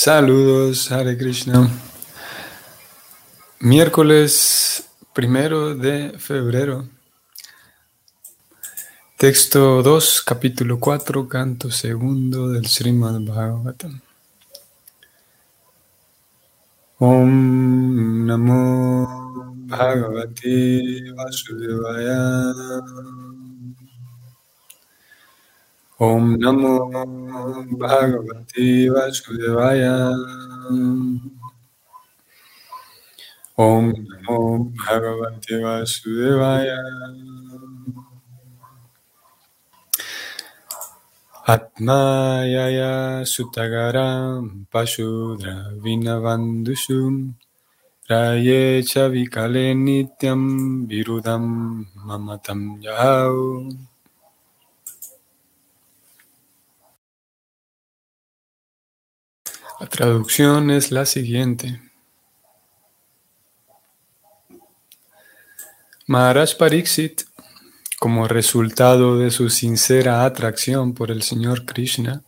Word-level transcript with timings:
Saludos, 0.00 0.92
Hare 0.92 1.18
Krishna. 1.18 1.68
Miércoles 3.58 4.88
primero 5.12 5.74
de 5.74 6.16
febrero. 6.20 6.88
Texto 9.16 9.82
2, 9.82 10.22
capítulo 10.22 10.78
4, 10.78 11.26
canto 11.26 11.72
segundo 11.72 12.48
del 12.48 12.68
Srimad 12.68 13.18
Bhagavatam. 13.22 14.00
Om 16.98 18.24
Namo 18.24 19.56
Bhagavati 19.66 21.10
Vasudevaya. 21.10 22.54
Om 25.98 26.38
Namo 26.38 26.86
Bhagavati 27.74 28.86
Vasudevaya. 28.86 30.14
Om 33.58 33.84
Namo 34.06 34.70
Bhagavati 34.78 35.58
Vasudevaya. 35.58 36.78
Atmayaya 41.50 43.26
Sutagaram 43.26 44.70
Pashudra 44.70 45.74
Vinavandusum 45.82 47.34
Raye 48.08 48.86
Chavikale 48.86 49.74
Nityam 49.74 50.86
Virudam 50.86 51.82
Mamatam 52.06 52.78
Yahau. 52.86 53.87
La 59.80 59.86
traducción 59.86 60.72
es 60.72 60.90
la 60.90 61.06
siguiente. 61.06 61.80
Maharaj 66.08 66.56
Pariksit, 66.56 67.22
como 68.00 68.26
resultado 68.26 69.16
de 69.18 69.30
su 69.30 69.50
sincera 69.50 70.24
atracción 70.24 70.94
por 70.94 71.12
el 71.12 71.22
Señor 71.22 71.64
Krishna, 71.64 72.24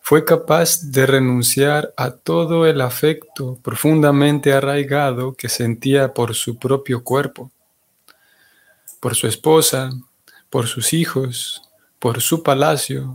fue 0.00 0.24
capaz 0.24 0.90
de 0.90 1.06
renunciar 1.06 1.94
a 1.96 2.10
todo 2.10 2.66
el 2.66 2.80
afecto 2.80 3.60
profundamente 3.62 4.52
arraigado 4.52 5.34
que 5.34 5.48
sentía 5.48 6.14
por 6.14 6.34
su 6.34 6.58
propio 6.58 7.04
cuerpo, 7.04 7.52
por 8.98 9.14
su 9.14 9.28
esposa, 9.28 9.90
por 10.50 10.66
sus 10.66 10.94
hijos, 10.94 11.62
por 12.00 12.20
su 12.20 12.42
palacio, 12.42 13.14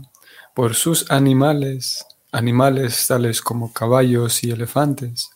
por 0.54 0.74
sus 0.74 1.10
animales, 1.10 2.06
animales 2.36 3.06
tales 3.06 3.40
como 3.40 3.72
caballos 3.72 4.44
y 4.44 4.50
elefantes, 4.50 5.30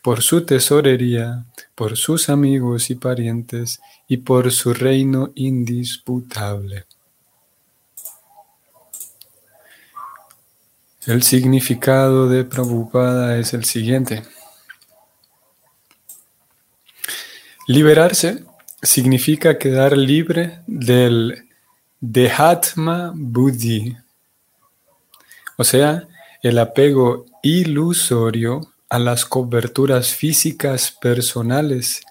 por 0.00 0.22
su 0.22 0.46
tesorería, 0.46 1.44
por 1.74 1.98
sus 1.98 2.30
amigos 2.30 2.88
y 2.88 2.94
parientes 2.94 3.80
y 4.08 4.16
por 4.16 4.50
su 4.50 4.72
reino 4.72 5.30
indisputable. 5.34 6.86
El 11.06 11.22
significado 11.22 12.28
de 12.28 12.44
Prabhupada 12.44 13.36
es 13.36 13.52
el 13.52 13.64
siguiente. 13.64 14.22
Liberarse 17.66 18.44
significa 18.80 19.58
quedar 19.58 19.98
libre 19.98 20.62
del 20.66 21.48
Dehatma 22.00 23.12
Buddhi, 23.14 23.96
o 25.58 25.64
sea, 25.64 26.08
el 26.42 26.58
apego 26.58 27.26
ilusorio 27.42 28.72
a 28.88 28.98
las 28.98 29.24
coberturas 29.24 30.14
físicas 30.14 30.90
personales 30.90 32.02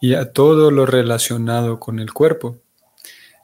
y 0.00 0.14
a 0.14 0.32
todo 0.32 0.70
lo 0.70 0.84
relacionado 0.84 1.80
con 1.80 2.00
el 2.00 2.12
cuerpo, 2.12 2.58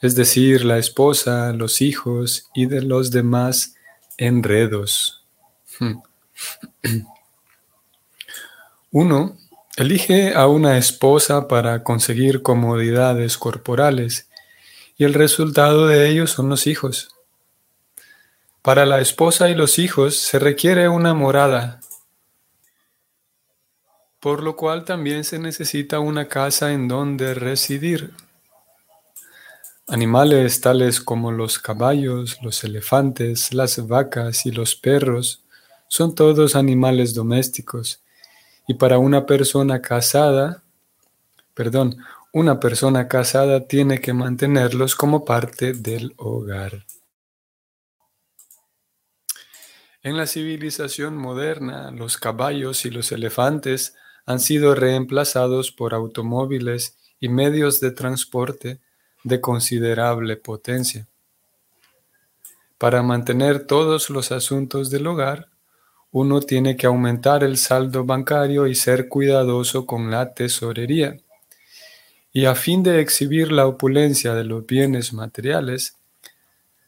es 0.03 0.15
decir, 0.15 0.65
la 0.65 0.79
esposa, 0.79 1.53
los 1.53 1.81
hijos 1.81 2.49
y 2.55 2.67
de 2.67 2.83
los 2.83 3.11
demás 3.11 3.77
enredos. 4.19 5.25
Hmm. 5.79 6.03
Uno 8.91 9.39
elige 9.77 10.35
a 10.35 10.49
una 10.49 10.77
esposa 10.77 11.49
para 11.49 11.83
conseguir 11.83 12.43
comodidades 12.43 13.39
corporales 13.39 14.29
y 14.99 15.05
el 15.05 15.15
resultado 15.15 15.87
de 15.87 16.11
ello 16.11 16.27
son 16.27 16.49
los 16.51 16.67
hijos. 16.67 17.12
Para 18.63 18.87
la 18.87 19.01
esposa 19.01 19.51
y 19.51 19.57
los 19.57 19.81
hijos 19.81 20.17
se 20.17 20.39
requiere 20.39 20.89
una 20.89 21.15
morada, 21.15 21.81
por 24.21 24.41
lo 24.41 24.55
cual 24.55 24.85
también 24.85 25.25
se 25.25 25.41
necesita 25.41 25.99
una 25.99 26.29
casa 26.29 26.73
en 26.73 26.87
donde 26.87 27.35
residir. 27.35 28.13
Animales 29.89 30.61
tales 30.61 31.01
como 31.01 31.33
los 31.33 31.59
caballos, 31.59 32.39
los 32.41 32.63
elefantes, 32.63 33.53
las 33.53 33.85
vacas 33.89 34.47
y 34.47 34.53
los 34.53 34.77
perros 34.77 35.43
son 35.89 36.15
todos 36.15 36.55
animales 36.55 37.15
domésticos 37.15 38.01
y 38.69 38.75
para 38.75 38.99
una 38.99 39.27
persona 39.27 39.83
casada, 39.83 40.63
perdón, 41.53 41.97
una 42.33 42.61
persona 42.61 43.09
casada 43.09 43.67
tiene 43.67 44.01
que 44.01 44.13
mantenerlos 44.13 44.95
como 44.95 45.25
parte 45.25 45.73
del 45.73 46.15
hogar. 46.17 46.85
En 50.05 50.17
la 50.17 50.27
civilización 50.27 51.17
moderna, 51.17 51.93
los 51.93 52.17
caballos 52.17 52.85
y 52.85 52.91
los 52.91 53.13
elefantes 53.13 53.95
han 54.27 54.41
sido 54.41 54.75
reemplazados 54.75 55.71
por 55.71 55.95
automóviles 55.95 56.97
y 57.21 57.29
medios 57.29 57.81
de 57.81 57.93
transporte 57.93 58.81
de 59.23 59.41
considerable 59.41 60.37
potencia. 60.37 61.07
Para 62.79 63.05
mantener 63.05 63.65
todos 63.65 64.11
los 64.11 64.33
asuntos 64.33 64.91
del 64.91 65.07
hogar, 65.07 65.49
uno 66.11 66.41
tiene 66.41 66.77
que 66.77 66.89
aumentar 66.89 67.45
el 67.45 67.57
saldo 67.57 68.05
bancario 68.05 68.67
y 68.67 68.75
ser 68.75 69.09
cuidadoso 69.09 69.87
con 69.87 70.11
la 70.11 70.35
tesorería. 70.35 71.17
Y 72.33 72.47
a 72.47 72.57
fin 72.57 72.83
de 72.83 73.01
exhibir 73.01 73.53
la 73.53 73.69
opulencia 73.69 74.35
de 74.35 74.43
los 74.43 74.67
bienes 74.67 75.13
materiales, 75.13 75.97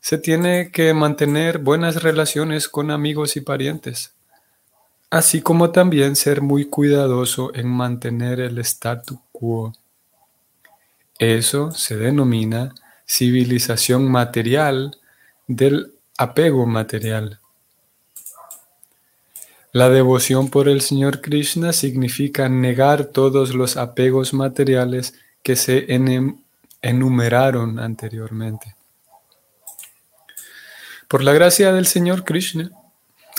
se 0.05 0.19
tiene 0.19 0.71
que 0.71 0.93
mantener 0.93 1.57
buenas 1.57 2.03
relaciones 2.03 2.69
con 2.69 2.91
amigos 2.91 3.37
y 3.37 3.41
parientes, 3.41 4.13
así 5.09 5.41
como 5.41 5.71
también 5.71 6.15
ser 6.15 6.43
muy 6.43 6.67
cuidadoso 6.67 7.55
en 7.55 7.69
mantener 7.69 8.39
el 8.39 8.59
statu 8.59 9.19
quo. 9.33 9.73
Eso 11.19 11.71
se 11.71 11.97
denomina 11.97 12.75
civilización 13.07 14.11
material 14.11 14.99
del 15.47 15.95
apego 16.19 16.67
material. 16.67 17.41
La 19.73 19.89
devoción 19.89 20.51
por 20.51 20.69
el 20.69 20.83
Señor 20.83 21.23
Krishna 21.23 21.73
significa 21.73 22.51
negar 22.51 23.07
todos 23.07 23.55
los 23.55 23.79
apegos 23.79 24.35
materiales 24.35 25.15
que 25.43 25.57
se 25.57 25.87
enumeraron 26.83 27.79
anteriormente. 27.79 28.75
Por 31.15 31.23
la 31.23 31.33
gracia 31.33 31.73
del 31.73 31.87
Señor 31.87 32.25
Krishna, 32.25 32.73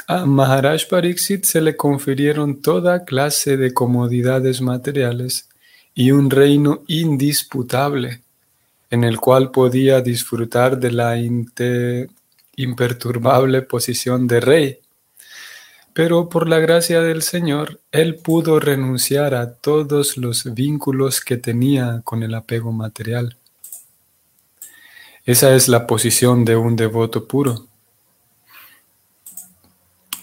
a 0.08 0.26
Maharaj 0.26 0.88
Pariksit 0.90 1.44
se 1.44 1.60
le 1.60 1.76
confirieron 1.76 2.62
toda 2.62 3.04
clase 3.04 3.58
de 3.58 3.74
comodidades 3.74 4.62
materiales 4.62 5.50
y 5.94 6.12
un 6.12 6.30
reino 6.30 6.84
indisputable, 6.88 8.22
en 8.90 9.04
el 9.04 9.20
cual 9.20 9.52
podía 9.52 10.00
disfrutar 10.00 10.80
de 10.80 10.94
la 10.94 11.18
imperturbable 12.56 13.62
posición 13.64 14.26
de 14.26 14.40
rey. 14.40 14.80
Pero 15.92 16.30
por 16.30 16.48
la 16.48 16.60
gracia 16.60 17.02
del 17.02 17.24
Señor, 17.24 17.82
él 17.92 18.16
pudo 18.16 18.62
renunciar 18.62 19.36
a 19.36 19.54
todos 19.54 20.16
los 20.16 20.54
vínculos 20.54 21.20
que 21.20 21.36
tenía 21.36 22.00
con 22.06 22.24
el 22.24 22.36
apego 22.36 22.72
material. 22.72 23.36
Esa 25.26 25.56
es 25.56 25.68
la 25.68 25.88
posición 25.88 26.46
de 26.46 26.56
un 26.56 26.76
devoto 26.76 27.28
puro. 27.28 27.66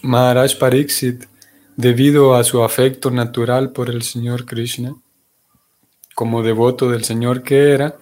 Maharaj 0.01 0.57
Pariksit, 0.57 1.25
debido 1.75 2.35
a 2.35 2.45
su 2.45 2.63
afecto 2.63 3.11
natural 3.11 3.73
por 3.73 3.89
el 3.89 4.03
Señor 4.03 4.45
Krishna, 4.45 4.95
como 6.15 6.41
devoto 6.41 6.89
del 6.89 7.03
Señor 7.03 7.43
que 7.43 7.71
era, 7.71 7.97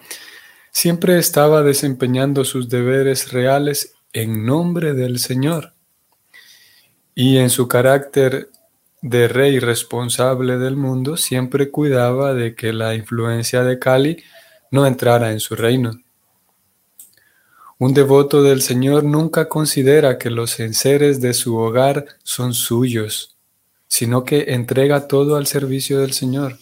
siempre 0.70 1.18
estaba 1.18 1.62
desempeñando 1.62 2.44
sus 2.44 2.68
deberes 2.68 3.32
reales 3.32 3.94
en 4.12 4.46
nombre 4.46 4.94
del 4.94 5.18
Señor. 5.18 5.72
Y 7.16 7.38
en 7.38 7.50
su 7.50 7.66
carácter 7.66 8.48
de 9.00 9.26
rey 9.26 9.58
responsable 9.58 10.56
del 10.56 10.76
mundo, 10.76 11.16
siempre 11.16 11.68
cuidaba 11.68 12.32
de 12.32 12.54
que 12.54 12.72
la 12.72 12.94
influencia 12.94 13.64
de 13.64 13.80
Kali 13.80 14.22
no 14.70 14.86
entrara 14.86 15.32
en 15.32 15.40
su 15.40 15.56
reino. 15.56 16.01
Un 17.84 17.94
devoto 17.94 18.44
del 18.44 18.62
Señor 18.62 19.02
nunca 19.02 19.48
considera 19.48 20.16
que 20.16 20.30
los 20.30 20.60
enseres 20.60 21.20
de 21.20 21.34
su 21.34 21.56
hogar 21.56 22.06
son 22.22 22.54
suyos, 22.54 23.36
sino 23.88 24.22
que 24.22 24.54
entrega 24.54 25.08
todo 25.08 25.34
al 25.34 25.48
servicio 25.48 25.98
del 25.98 26.12
Señor. 26.12 26.58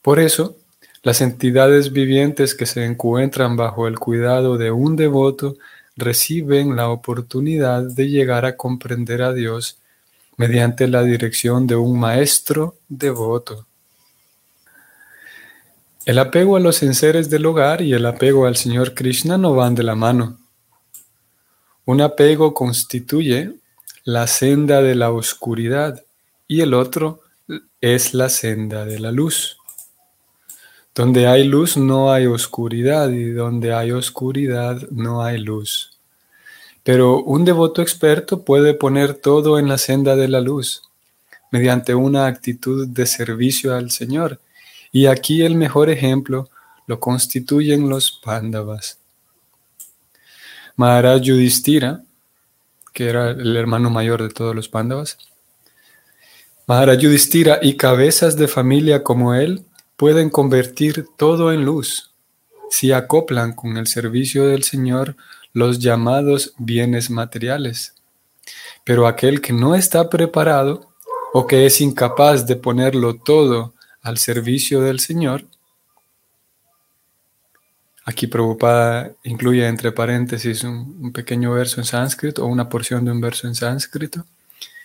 Por 0.00 0.20
eso, 0.20 0.56
las 1.02 1.20
entidades 1.22 1.92
vivientes 1.92 2.54
que 2.54 2.66
se 2.66 2.84
encuentran 2.84 3.56
bajo 3.56 3.88
el 3.88 3.98
cuidado 3.98 4.58
de 4.58 4.70
un 4.70 4.94
devoto 4.94 5.56
reciben 5.96 6.76
la 6.76 6.88
oportunidad 6.90 7.82
de 7.82 8.08
llegar 8.08 8.44
a 8.44 8.56
comprender 8.56 9.22
a 9.22 9.32
Dios 9.32 9.80
mediante 10.36 10.86
la 10.86 11.02
dirección 11.02 11.66
de 11.66 11.74
un 11.74 11.98
maestro 11.98 12.76
devoto. 12.88 13.67
El 16.08 16.18
apego 16.18 16.56
a 16.56 16.60
los 16.60 16.82
enseres 16.82 17.28
del 17.28 17.44
hogar 17.44 17.82
y 17.82 17.92
el 17.92 18.06
apego 18.06 18.46
al 18.46 18.56
Señor 18.56 18.94
Krishna 18.94 19.36
no 19.36 19.54
van 19.54 19.74
de 19.74 19.82
la 19.82 19.94
mano. 19.94 20.38
Un 21.84 22.00
apego 22.00 22.54
constituye 22.54 23.56
la 24.04 24.26
senda 24.26 24.80
de 24.80 24.94
la 24.94 25.12
oscuridad 25.12 26.02
y 26.46 26.62
el 26.62 26.72
otro 26.72 27.20
es 27.82 28.14
la 28.14 28.30
senda 28.30 28.86
de 28.86 28.98
la 29.00 29.12
luz. 29.12 29.58
Donde 30.94 31.26
hay 31.26 31.44
luz 31.44 31.76
no 31.76 32.10
hay 32.10 32.24
oscuridad 32.24 33.10
y 33.10 33.30
donde 33.32 33.74
hay 33.74 33.92
oscuridad 33.92 34.88
no 34.90 35.22
hay 35.22 35.36
luz. 35.36 35.90
Pero 36.84 37.22
un 37.22 37.44
devoto 37.44 37.82
experto 37.82 38.44
puede 38.46 38.72
poner 38.72 39.12
todo 39.12 39.58
en 39.58 39.68
la 39.68 39.76
senda 39.76 40.16
de 40.16 40.28
la 40.28 40.40
luz 40.40 40.80
mediante 41.52 41.94
una 41.94 42.24
actitud 42.24 42.88
de 42.88 43.04
servicio 43.04 43.74
al 43.74 43.90
Señor. 43.90 44.40
Y 44.92 45.06
aquí 45.06 45.42
el 45.42 45.54
mejor 45.54 45.90
ejemplo 45.90 46.48
lo 46.86 47.00
constituyen 47.00 47.88
los 47.88 48.10
Pándavas. 48.10 48.98
Maharaj 50.76 51.22
Yudhishthira, 51.22 52.02
que 52.92 53.08
era 53.08 53.30
el 53.30 53.56
hermano 53.56 53.90
mayor 53.90 54.22
de 54.22 54.30
todos 54.30 54.54
los 54.54 54.68
Pándavas, 54.68 55.18
Maharaj 56.66 56.98
Yudhishthira 56.98 57.58
y 57.62 57.76
cabezas 57.76 58.36
de 58.36 58.48
familia 58.48 59.02
como 59.02 59.34
él 59.34 59.64
pueden 59.96 60.30
convertir 60.30 61.06
todo 61.16 61.52
en 61.52 61.64
luz 61.64 62.12
si 62.70 62.92
acoplan 62.92 63.54
con 63.54 63.76
el 63.76 63.86
servicio 63.86 64.46
del 64.46 64.62
Señor 64.62 65.16
los 65.52 65.78
llamados 65.78 66.54
bienes 66.58 67.10
materiales. 67.10 67.94
Pero 68.84 69.06
aquel 69.06 69.40
que 69.40 69.52
no 69.52 69.74
está 69.74 70.08
preparado 70.08 70.90
o 71.32 71.46
que 71.46 71.66
es 71.66 71.80
incapaz 71.80 72.46
de 72.46 72.56
ponerlo 72.56 73.16
todo 73.16 73.74
al 74.08 74.18
servicio 74.18 74.80
del 74.80 75.00
Señor, 75.00 75.44
aquí 78.04 78.26
Prabhupada 78.26 79.12
incluye 79.24 79.66
entre 79.66 79.92
paréntesis 79.92 80.64
un, 80.64 81.12
pequeño 81.12 81.52
verso 81.52 81.80
en 81.80 81.84
sánscrito 81.84 82.44
o 82.44 82.48
una 82.48 82.68
porción 82.68 83.04
de 83.04 83.10
un 83.10 83.20
verso 83.20 83.46
en 83.46 83.54
sánscrito. 83.54 84.24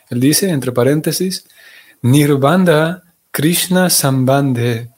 Él 0.10 0.20
dice, 0.20 0.50
entre 0.50 0.74
paréntesis, 0.74 1.46
Nirvanda 2.02 3.04
Krishna 3.31 3.90
Sambandhe. 3.90 4.90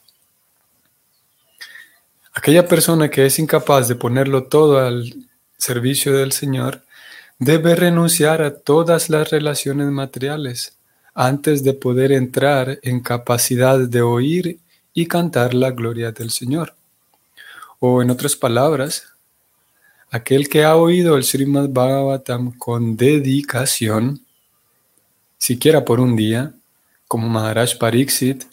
Aquella 2.34 2.66
persona 2.66 3.08
que 3.08 3.26
es 3.26 3.38
incapaz 3.38 3.86
de 3.88 3.94
ponerlo 3.94 4.44
todo 4.44 4.84
al 4.84 5.14
servicio 5.56 6.12
del 6.12 6.32
Señor, 6.32 6.82
debe 7.38 7.76
renunciar 7.76 8.42
a 8.42 8.58
todas 8.58 9.08
las 9.08 9.30
relaciones 9.30 9.86
materiales 9.86 10.75
antes 11.18 11.64
de 11.64 11.72
poder 11.72 12.12
entrar 12.12 12.78
en 12.82 13.00
capacidad 13.00 13.78
de 13.78 14.02
oír 14.02 14.58
y 14.92 15.06
cantar 15.06 15.54
la 15.54 15.70
gloria 15.70 16.12
del 16.12 16.30
Señor. 16.30 16.74
O 17.80 18.02
en 18.02 18.10
otras 18.10 18.36
palabras, 18.36 19.08
aquel 20.10 20.50
que 20.50 20.62
ha 20.64 20.76
oído 20.76 21.16
el 21.16 21.24
Srimad 21.24 21.70
Bhagavatam 21.70 22.52
con 22.58 22.98
dedicación, 22.98 24.20
siquiera 25.38 25.86
por 25.86 26.00
un 26.00 26.16
día, 26.16 26.52
como 27.08 27.30
Maharaj 27.30 27.78
Pariksit, 27.78 28.44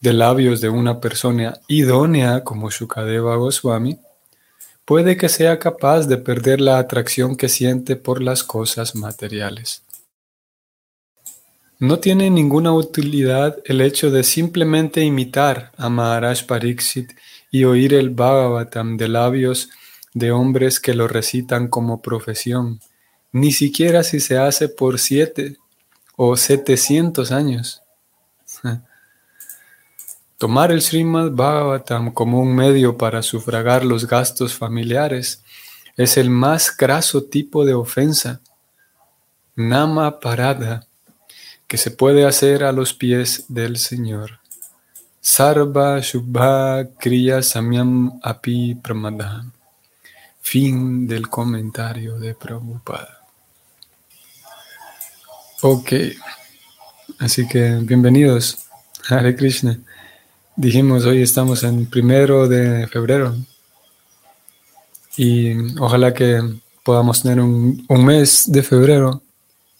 de 0.00 0.12
labios 0.12 0.60
de 0.60 0.70
una 0.70 0.98
persona 1.00 1.60
idónea 1.68 2.42
como 2.42 2.68
Shukadeva 2.68 3.36
Goswami, 3.36 4.00
puede 4.84 5.16
que 5.16 5.28
sea 5.28 5.60
capaz 5.60 6.08
de 6.08 6.16
perder 6.16 6.60
la 6.60 6.78
atracción 6.78 7.36
que 7.36 7.48
siente 7.48 7.94
por 7.94 8.20
las 8.20 8.42
cosas 8.42 8.96
materiales. 8.96 9.82
No 11.82 11.98
tiene 11.98 12.30
ninguna 12.30 12.72
utilidad 12.72 13.58
el 13.64 13.80
hecho 13.80 14.12
de 14.12 14.22
simplemente 14.22 15.00
imitar 15.00 15.72
a 15.76 15.88
Maharaj 15.88 16.46
Pariksit 16.46 17.10
y 17.50 17.64
oír 17.64 17.94
el 17.94 18.10
Bhagavatam 18.10 18.96
de 18.96 19.08
labios 19.08 19.68
de 20.14 20.30
hombres 20.30 20.78
que 20.78 20.94
lo 20.94 21.08
recitan 21.08 21.66
como 21.66 22.00
profesión, 22.00 22.78
ni 23.32 23.50
siquiera 23.50 24.04
si 24.04 24.20
se 24.20 24.38
hace 24.38 24.68
por 24.68 25.00
siete 25.00 25.56
o 26.14 26.36
setecientos 26.36 27.32
años. 27.32 27.82
Tomar 30.38 30.70
el 30.70 30.82
Srimad 30.82 31.32
Bhagavatam 31.32 32.12
como 32.12 32.38
un 32.38 32.54
medio 32.54 32.96
para 32.96 33.22
sufragar 33.22 33.84
los 33.84 34.06
gastos 34.06 34.54
familiares 34.54 35.42
es 35.96 36.16
el 36.16 36.30
más 36.30 36.76
graso 36.76 37.24
tipo 37.24 37.64
de 37.64 37.74
ofensa, 37.74 38.40
nama 39.56 40.20
parada, 40.20 40.86
que 41.72 41.78
se 41.78 41.90
puede 41.90 42.26
hacer 42.26 42.64
a 42.64 42.70
los 42.70 42.92
pies 42.92 43.46
del 43.48 43.78
Señor. 43.78 44.40
Sarva 45.22 46.00
Shubha 46.00 46.86
Kriya 47.00 47.42
Samyam 47.42 48.20
Api 48.22 48.74
Pramada. 48.74 49.46
Fin 50.42 51.06
del 51.06 51.30
comentario 51.30 52.18
de 52.18 52.34
Prabhupada. 52.34 53.22
Ok, 55.62 55.92
así 57.18 57.48
que 57.48 57.78
bienvenidos. 57.80 58.66
Hare 59.08 59.34
Krishna. 59.34 59.78
Dijimos, 60.54 61.06
hoy 61.06 61.22
estamos 61.22 61.62
en 61.62 61.86
primero 61.86 62.48
de 62.48 62.86
febrero 62.88 63.34
y 65.16 65.54
ojalá 65.80 66.12
que 66.12 66.38
podamos 66.84 67.22
tener 67.22 67.40
un, 67.40 67.86
mes 67.88 68.44
de 68.52 68.62
febrero 68.62 69.22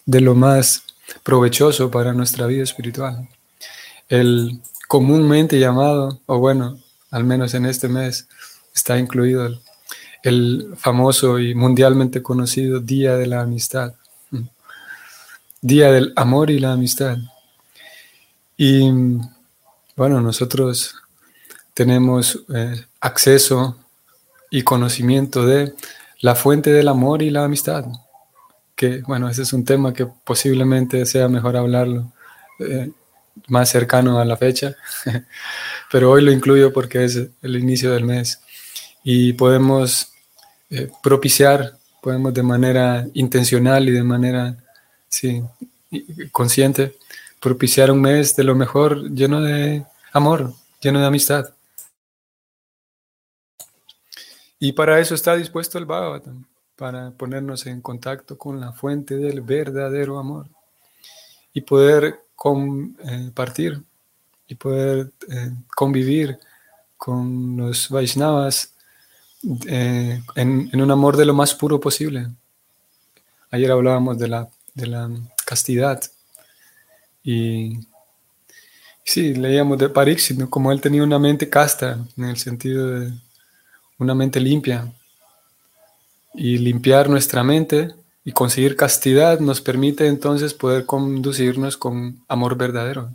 de 0.07 0.23
lo 0.23 0.35
más 0.35 0.85
provechoso 1.23 1.91
para 1.91 2.13
nuestra 2.13 2.47
vida 2.47 2.63
espiritual. 2.63 3.29
El 4.09 4.61
comúnmente 4.89 5.59
llamado, 5.59 6.21
o 6.27 6.39
bueno, 6.39 6.79
al 7.11 7.25
menos 7.25 7.55
en 7.55 7.67
este 7.67 7.89
mes, 7.89 8.29
está 8.75 8.99
incluido 8.99 9.49
el, 10.23 10.75
famoso 10.77 11.39
y 11.39 11.55
mundialmente 11.55 12.23
conocido 12.23 12.81
Día 12.81 13.17
de 13.17 13.27
la 13.27 13.43
Amistad. 13.43 13.95
Día 15.61 15.93
del 15.93 16.13
Amor 16.17 16.51
y 16.51 16.59
la 16.59 16.73
Amistad. 16.73 17.19
Y 18.57 18.91
bueno, 19.97 20.21
nosotros 20.21 20.95
tenemos 21.75 22.45
eh, 22.55 22.85
acceso 23.01 23.77
y 24.51 24.63
conocimiento 24.63 25.47
de 25.47 25.75
la 26.21 26.35
fuente 26.35 26.71
del 26.73 26.89
amor 26.89 27.23
y 27.23 27.31
la 27.31 27.45
amistad. 27.45 27.85
Que 28.75 29.03
bueno, 29.03 29.29
ese 29.29 29.43
es 29.43 29.53
un 29.53 29.65
tema 29.65 29.93
que 29.93 30.07
posiblemente 30.07 31.05
sea 31.07 31.29
mejor 31.29 31.57
hablarlo 31.57 32.13
eh, 32.59 32.91
más 33.49 33.69
cercano 33.69 34.19
a 34.19 34.25
la 34.25 34.37
fecha, 34.37 34.75
pero 35.91 36.11
hoy 36.11 36.23
lo 36.23 36.33
incluyo 36.33 36.73
porque 36.73 37.05
es 37.05 37.29
el 37.43 37.57
inicio 37.57 37.93
del 37.93 38.05
mes 38.05 38.41
y 39.05 39.33
podemos 39.33 40.13
eh, 40.71 40.91
propiciar, 41.03 41.79
podemos 42.01 42.35
de 42.35 42.43
manera 42.43 43.07
intencional 43.15 43.89
y 43.89 43.93
de 43.93 44.03
manera 44.03 44.57
sí, 45.09 45.43
consciente 46.31 46.97
propiciar 47.43 47.91
un 47.91 48.01
mes 48.01 48.37
de 48.37 48.45
lo 48.45 48.55
mejor, 48.55 49.11
lleno 49.11 49.41
de 49.41 49.85
amor, 50.13 50.55
lleno 50.81 51.01
de 51.01 51.07
amistad. 51.07 51.53
Y 54.61 54.73
para 54.73 55.01
eso 55.01 55.17
está 55.17 55.35
dispuesto 55.35 55.77
el 55.77 55.85
Bhagavatam, 55.85 56.47
para 56.77 57.11
ponernos 57.11 57.67
en 57.67 57.81
contacto 57.81 58.39
con 58.39 58.61
la 58.61 58.73
fuente 58.73 59.17
del 59.17 59.41
verdadero 59.41 60.19
amor 60.19 60.49
y 61.53 61.61
poder 61.61 62.21
compartir 62.35 63.83
y 64.49 64.55
poder 64.55 65.13
eh, 65.29 65.53
convivir 65.75 66.39
con 66.97 67.57
los 67.57 67.89
Vaishnavas 67.89 68.75
eh, 69.67 70.23
en, 70.35 70.81
un 70.81 70.91
amor 70.91 71.17
de 71.17 71.25
lo 71.25 71.35
más 71.35 71.55
puro 71.55 71.81
posible. 71.81 72.29
Ayer 73.51 73.71
hablábamos 73.71 74.19
de 74.19 74.29
la, 74.29 74.49
de 74.75 74.87
la 74.87 75.11
castidad 75.45 76.01
y 77.23 77.79
sí, 79.05 79.35
leíamos 79.35 79.79
de 79.79 79.89
Pariksit, 79.89 80.49
como 80.49 80.73
él 80.73 80.81
tenía 80.81 81.03
una 81.03 81.19
mente 81.19 81.49
casta, 81.49 81.99
en 82.17 82.25
el 82.25 82.37
sentido 82.37 82.89
de 82.89 83.13
una 83.99 84.15
mente 84.15 84.41
limpia. 84.41 84.93
Y 86.35 86.59
limpiar 86.59 87.09
nuestra 87.09 87.43
mente 87.43 87.95
y 88.25 88.33
conseguir 88.33 88.77
castidad 88.77 89.41
nos 89.41 89.61
permite 89.61 90.07
entonces 90.07 90.55
poder 90.55 90.87
conducirnos 90.87 91.77
con 91.77 92.23
amor 92.29 92.57
verdadero, 92.57 93.11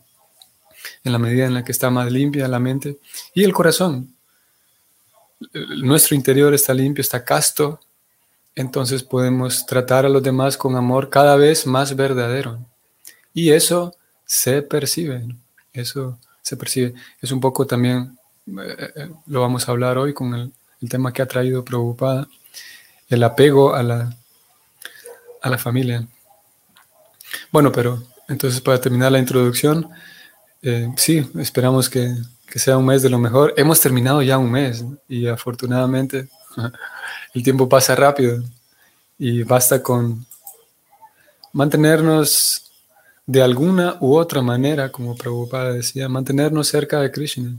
en 1.04 1.12
la 1.12 1.20
medida 1.20 1.46
en 1.46 1.54
la 1.54 1.64
que 1.64 1.72
está 1.72 1.90
más 1.90 2.12
limpia 2.12 2.48
la 2.48 2.60
mente 2.60 2.98
y 3.34 3.44
el 3.44 3.54
corazón. 3.54 4.14
nuestro 5.84 6.16
interior 6.16 6.54
está 6.54 6.74
limpio, 6.74 7.02
está 7.02 7.24
casto, 7.24 7.80
entonces 8.56 9.04
podemos 9.04 9.66
tratar 9.68 10.06
a 10.06 10.10
los 10.10 10.24
demás 10.24 10.58
con 10.58 10.76
amor 10.76 11.12
cada 11.12 11.36
vez 11.36 11.68
más 11.68 11.96
verdadero. 11.96 12.60
Y 13.32 13.52
eso 13.52 13.96
se 14.26 14.64
percibe, 14.64 15.28
eso 15.74 16.18
se 16.42 16.58
percibe. 16.58 16.96
Es 17.22 17.32
un 17.32 17.40
poco 17.40 17.68
también, 17.68 18.18
eh, 18.48 18.92
eh, 18.96 19.10
lo 19.28 19.42
vamos 19.42 19.68
a 19.68 19.72
hablar 19.72 20.00
hoy 20.00 20.12
con 20.12 20.34
el, 20.34 20.52
tema 20.90 21.14
que 21.14 21.22
ha 21.22 21.28
traído 21.28 21.64
Preocupada, 21.64 22.28
el 23.10 23.24
apego 23.24 23.74
a 23.74 23.84
la, 23.84 24.16
a 25.42 25.50
la 25.50 25.58
familia. 25.58 26.08
Bueno, 27.52 27.72
pero 27.72 28.04
entonces 28.28 28.62
para 28.62 28.80
terminar 28.80 29.12
la 29.12 29.20
introducción, 29.20 29.90
eh, 30.62 30.90
sí, 30.98 31.30
esperamos 31.40 31.90
que, 31.90 32.14
que, 32.50 32.60
sea 32.60 32.78
un 32.78 32.86
mes 32.86 33.02
de 33.02 33.10
lo 33.10 33.20
mejor. 33.20 33.54
Hemos 33.58 33.80
terminado 33.80 34.22
ya 34.22 34.38
un 34.38 34.52
mes 34.52 34.84
y 35.08 35.28
afortunadamente 35.28 36.28
el 37.34 37.44
tiempo 37.44 37.70
pasa 37.70 37.96
rápido 37.96 38.44
y 39.18 39.44
basta 39.44 39.82
con 39.82 40.26
mantenernos 41.54 42.72
de 43.26 43.42
alguna 43.42 43.98
u 44.00 44.16
otra 44.16 44.42
manera, 44.42 44.92
como 44.92 45.16
Prabhupada 45.16 45.74
decía, 45.74 46.08
mantenernos 46.08 46.68
cerca 46.68 47.02
de 47.02 47.12
Krishna, 47.12 47.58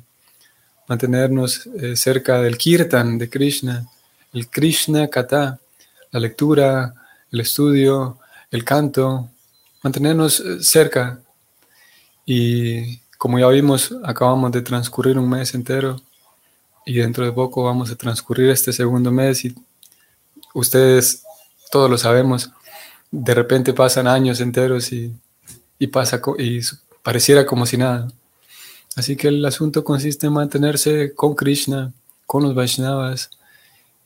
mantenernos 0.88 1.66
eh, 1.66 1.94
cerca 1.94 2.40
del 2.40 2.56
kirtan 2.56 3.18
de 3.18 3.28
Krishna, 3.28 3.86
el 4.32 4.48
Krishna 4.48 5.08
Kata, 5.08 5.58
la 6.10 6.20
lectura, 6.20 6.94
el 7.30 7.40
estudio, 7.40 8.18
el 8.50 8.64
canto, 8.64 9.28
mantenernos 9.82 10.40
eh, 10.40 10.62
cerca. 10.62 11.20
Y 12.24 12.98
como 13.16 13.38
ya 13.38 13.48
vimos, 13.48 13.94
acabamos 14.04 14.52
de 14.52 14.62
transcurrir 14.62 15.18
un 15.18 15.28
mes 15.28 15.54
entero 15.54 16.00
y 16.84 16.94
dentro 16.94 17.24
de 17.24 17.32
poco 17.32 17.64
vamos 17.64 17.90
a 17.90 17.96
transcurrir 17.96 18.50
este 18.50 18.72
segundo 18.72 19.10
mes 19.10 19.44
y 19.44 19.54
ustedes 20.54 21.22
todos 21.70 21.90
lo 21.90 21.98
sabemos, 21.98 22.50
de 23.10 23.34
repente 23.34 23.72
pasan 23.74 24.06
años 24.06 24.40
enteros 24.40 24.92
y, 24.92 25.14
pasa 25.92 26.20
y 26.38 26.60
pareciera 27.02 27.44
como 27.44 27.66
si 27.66 27.76
nada. 27.76 28.08
Así 28.96 29.16
que 29.16 29.28
el 29.28 29.44
asunto 29.44 29.84
consiste 29.84 30.26
en 30.26 30.32
mantenerse 30.32 31.14
con 31.14 31.34
Krishna, 31.34 31.92
con 32.26 32.42
los 32.42 32.54
Vaishnavas, 32.54 33.30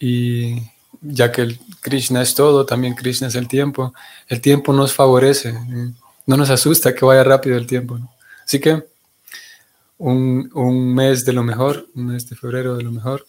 y 0.05 0.57
ya 1.01 1.31
que 1.31 1.43
el 1.43 1.61
Krishna 1.81 2.23
es 2.23 2.35
todo, 2.35 2.67
también 2.67 2.97
Krishna 2.97 3.29
es 3.29 3.37
el 3.37 3.47
tiempo, 3.47 3.95
el 4.27 4.41
tiempo 4.41 4.73
nos 4.73 4.93
favorece, 4.93 5.55
no 6.27 6.37
nos 6.37 6.51
asusta 6.51 6.93
que 6.93 7.05
vaya 7.05 7.23
rápido 7.23 7.57
el 7.57 7.69
tiempo. 7.69 8.01
Así 8.45 8.59
que 8.59 8.83
un, 9.99 10.51
un 10.55 10.93
mes 10.93 11.25
de 11.25 11.33
lo 11.33 11.45
mejor, 11.45 11.87
un 11.95 12.07
mes 12.07 12.29
de 12.29 12.35
febrero 12.35 12.77
de 12.77 12.83
lo 12.83 12.91
mejor, 12.91 13.25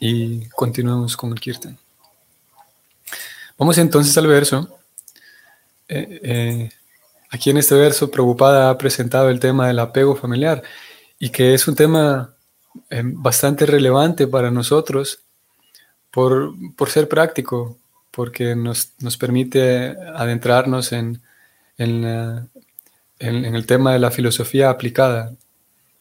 y 0.00 0.46
continuamos 0.48 1.14
con 1.14 1.30
el 1.30 1.40
Kirtan. 1.40 1.76
Vamos 3.58 3.76
entonces 3.76 4.16
al 4.16 4.28
verso. 4.28 4.78
Eh, 5.88 6.20
eh, 6.22 6.70
aquí 7.28 7.50
en 7.50 7.58
este 7.58 7.74
verso, 7.74 8.10
Prabhupada 8.10 8.70
ha 8.70 8.78
presentado 8.78 9.28
el 9.28 9.40
tema 9.40 9.66
del 9.66 9.78
apego 9.78 10.16
familiar 10.16 10.62
y 11.18 11.28
que 11.28 11.52
es 11.52 11.68
un 11.68 11.74
tema 11.74 12.34
eh, 12.88 13.02
bastante 13.04 13.66
relevante 13.66 14.26
para 14.26 14.50
nosotros 14.50 15.27
por, 16.10 16.54
ser 16.88 17.08
práctico, 17.08 17.76
porque 18.10 18.54
nos, 18.54 18.92
permite 19.18 19.96
adentrarnos 20.14 20.92
en, 20.92 21.20
en, 21.76 22.38
el 23.18 23.66
tema 23.66 23.92
de 23.92 23.98
la 23.98 24.10
filosofía 24.10 24.70
aplicada. 24.70 25.32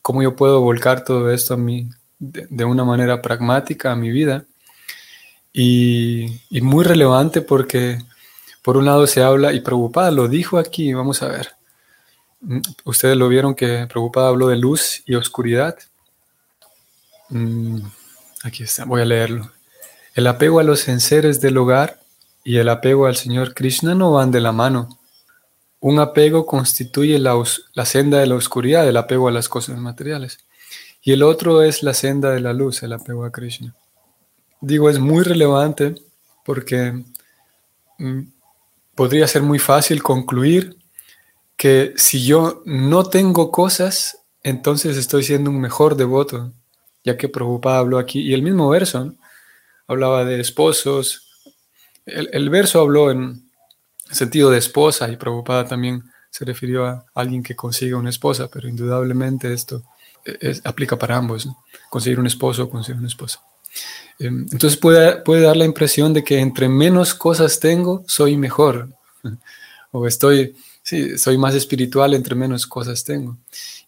Cómo 0.01 0.23
yo 0.23 0.35
puedo 0.35 0.61
volcar 0.61 1.03
todo 1.03 1.31
esto 1.31 1.53
a 1.55 1.57
mí 1.57 1.89
de 2.19 2.65
una 2.65 2.83
manera 2.83 3.21
pragmática 3.21 3.91
a 3.91 3.95
mi 3.95 4.09
vida 4.09 4.45
y, 5.57 6.61
muy 6.61 6.85
relevante 6.85 7.41
porque 7.41 7.99
por 8.61 8.77
un 8.77 8.85
lado 8.85 9.07
se 9.07 9.23
habla, 9.23 9.53
y 9.53 9.61
preocupada 9.61 10.11
lo 10.11 10.27
dijo 10.27 10.57
aquí, 10.59 10.93
vamos 10.93 11.23
a 11.23 11.29
ver. 11.29 11.49
Mm, 12.41 12.59
ustedes 12.83 13.17
lo 13.17 13.27
vieron 13.29 13.55
que 13.55 13.87
preocupada 13.87 14.29
habló 14.29 14.49
de 14.49 14.57
luz 14.57 15.03
y 15.05 15.15
oscuridad. 15.15 15.77
Mm, 17.29 17.79
aquí 18.43 18.63
está, 18.63 18.85
voy 18.85 19.01
a 19.01 19.05
leerlo. 19.05 19.51
El 20.17 20.27
apego 20.27 20.59
a 20.59 20.63
los 20.63 20.87
enseres 20.89 21.39
del 21.39 21.57
hogar 21.57 22.01
y 22.43 22.57
el 22.57 22.67
apego 22.67 23.05
al 23.05 23.15
Señor 23.15 23.53
Krishna 23.53 23.95
no 23.95 24.11
van 24.11 24.31
de 24.31 24.41
la 24.41 24.51
mano. 24.51 24.99
Un 25.79 25.99
apego 25.99 26.45
constituye 26.45 27.19
la, 27.19 27.35
senda 27.85 28.19
de 28.19 28.27
la 28.27 28.35
oscuridad, 28.35 28.87
el 28.87 28.97
apego 28.97 29.29
a 29.29 29.31
las 29.31 29.47
cosas 29.47 29.77
materiales. 29.77 30.39
Y 31.01 31.13
el 31.13 31.23
otro 31.23 31.61
es 31.61 31.83
la 31.83 31.93
senda 31.93 32.31
de 32.31 32.41
la 32.41 32.51
luz, 32.51 32.83
el 32.83 32.91
apego 32.93 33.23
a 33.23 33.31
Krishna 33.31 33.73
digo, 34.61 34.89
es 34.89 34.99
muy 34.99 35.23
relevante 35.23 35.95
porque 36.43 37.03
mm, 37.97 38.21
podría 38.95 39.27
ser 39.27 39.41
muy 39.41 39.59
fácil 39.59 40.01
concluir 40.01 40.77
que 41.55 41.93
si 41.97 42.23
yo 42.23 42.61
no 42.65 43.05
tengo 43.05 43.51
cosas, 43.51 44.19
entonces 44.43 44.97
estoy 44.97 45.23
siendo 45.23 45.49
un 45.49 45.59
mejor 45.59 45.95
devoto, 45.95 46.51
ya 47.03 47.17
que 47.17 47.29
Prabhupada 47.29 47.79
habló 47.79 47.97
aquí, 47.97 48.21
y 48.21 48.33
el 48.33 48.43
mismo 48.43 48.69
verso 48.69 49.15
hablaba 49.87 50.25
de 50.25 50.39
esposos, 50.39 51.23
el, 52.05 52.49
verso 52.49 52.79
habló 52.79 53.11
en 53.11 53.49
sentido 54.09 54.49
de 54.49 54.57
esposa, 54.57 55.09
y 55.09 55.17
Prabhupada 55.17 55.67
también 55.67 56.03
se 56.29 56.45
refirió 56.45 56.85
a 56.85 57.05
alguien 57.13 57.43
que 57.43 57.55
consiga 57.55 57.97
una 57.97 58.09
esposa, 58.09 58.47
pero 58.47 58.69
indudablemente 58.69 59.51
esto 59.53 59.83
es, 60.23 60.61
aplica 60.65 60.97
para 60.97 61.17
ambos, 61.17 61.47
conseguir 61.89 62.19
un 62.19 62.27
esposo 62.27 62.63
o 62.63 62.69
conseguir 62.69 62.99
una 62.99 63.07
esposa. 63.07 63.41
Em, 64.19 64.45
entonces 64.51 64.77
puede, 64.77 65.17
puede 65.21 65.41
dar 65.41 65.57
la 65.57 65.65
impresión 65.65 66.13
de 66.13 66.23
que 66.23 66.39
entre 66.39 66.67
menos 66.69 67.13
cosas 67.13 67.59
tengo, 67.59 68.03
soy 68.07 68.37
mejor. 68.37 68.89
O 69.89 70.05
estoy, 70.05 70.53
sí, 70.83 71.17
soy 71.17 71.37
más 71.37 71.55
espiritual 71.55 72.13
entre 72.13 72.35
menos 72.35 72.67
cosas 72.67 73.05
tengo. 73.05 73.37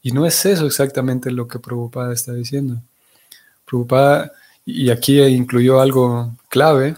Y 0.02 0.12
no 0.14 0.26
es 0.26 0.46
eso 0.46 0.66
exactamente 0.66 1.30
lo 1.30 1.46
que 1.46 1.60
Prabhupada 1.60 2.14
está 2.14 2.34
diciendo. 2.34 2.82
Prabhupada, 3.66 4.32
y 4.72 4.90
aquí 4.90 5.22
incluyó 5.22 5.82
algo 5.82 6.36
clave, 6.50 6.96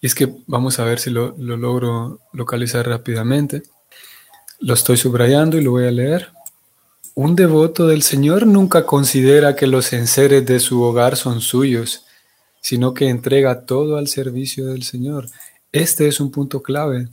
y 0.00 0.06
es 0.06 0.14
que 0.14 0.32
vamos 0.46 0.78
a 0.78 0.84
ver 0.84 0.98
si 0.98 1.10
lo, 1.10 1.34
lo 1.38 1.56
logro 1.56 2.20
localizar 2.32 2.88
rápidamente. 2.88 3.62
Lo 4.58 4.74
estoy 4.74 4.96
subrayando 4.96 5.58
y 5.58 5.62
lo 5.62 5.72
voy 5.72 5.86
a 5.86 5.90
leer. 5.90 6.32
Un 7.14 7.36
devoto 7.36 7.86
del 7.86 8.02
Señor 8.02 8.46
nunca 8.46 8.86
considera 8.86 9.56
que 9.56 9.66
los 9.66 9.92
enseres 9.92 10.46
de 10.46 10.58
su 10.58 10.82
hogar 10.82 11.16
son 11.16 11.40
suyos, 11.40 12.06
sino 12.62 12.94
que 12.94 13.08
entrega 13.08 13.66
todo 13.66 13.96
al 13.96 14.08
servicio 14.08 14.66
del 14.66 14.84
Señor. 14.84 15.28
Este 15.72 16.08
es 16.08 16.20
un 16.20 16.30
punto 16.30 16.62
clave. 16.62 17.08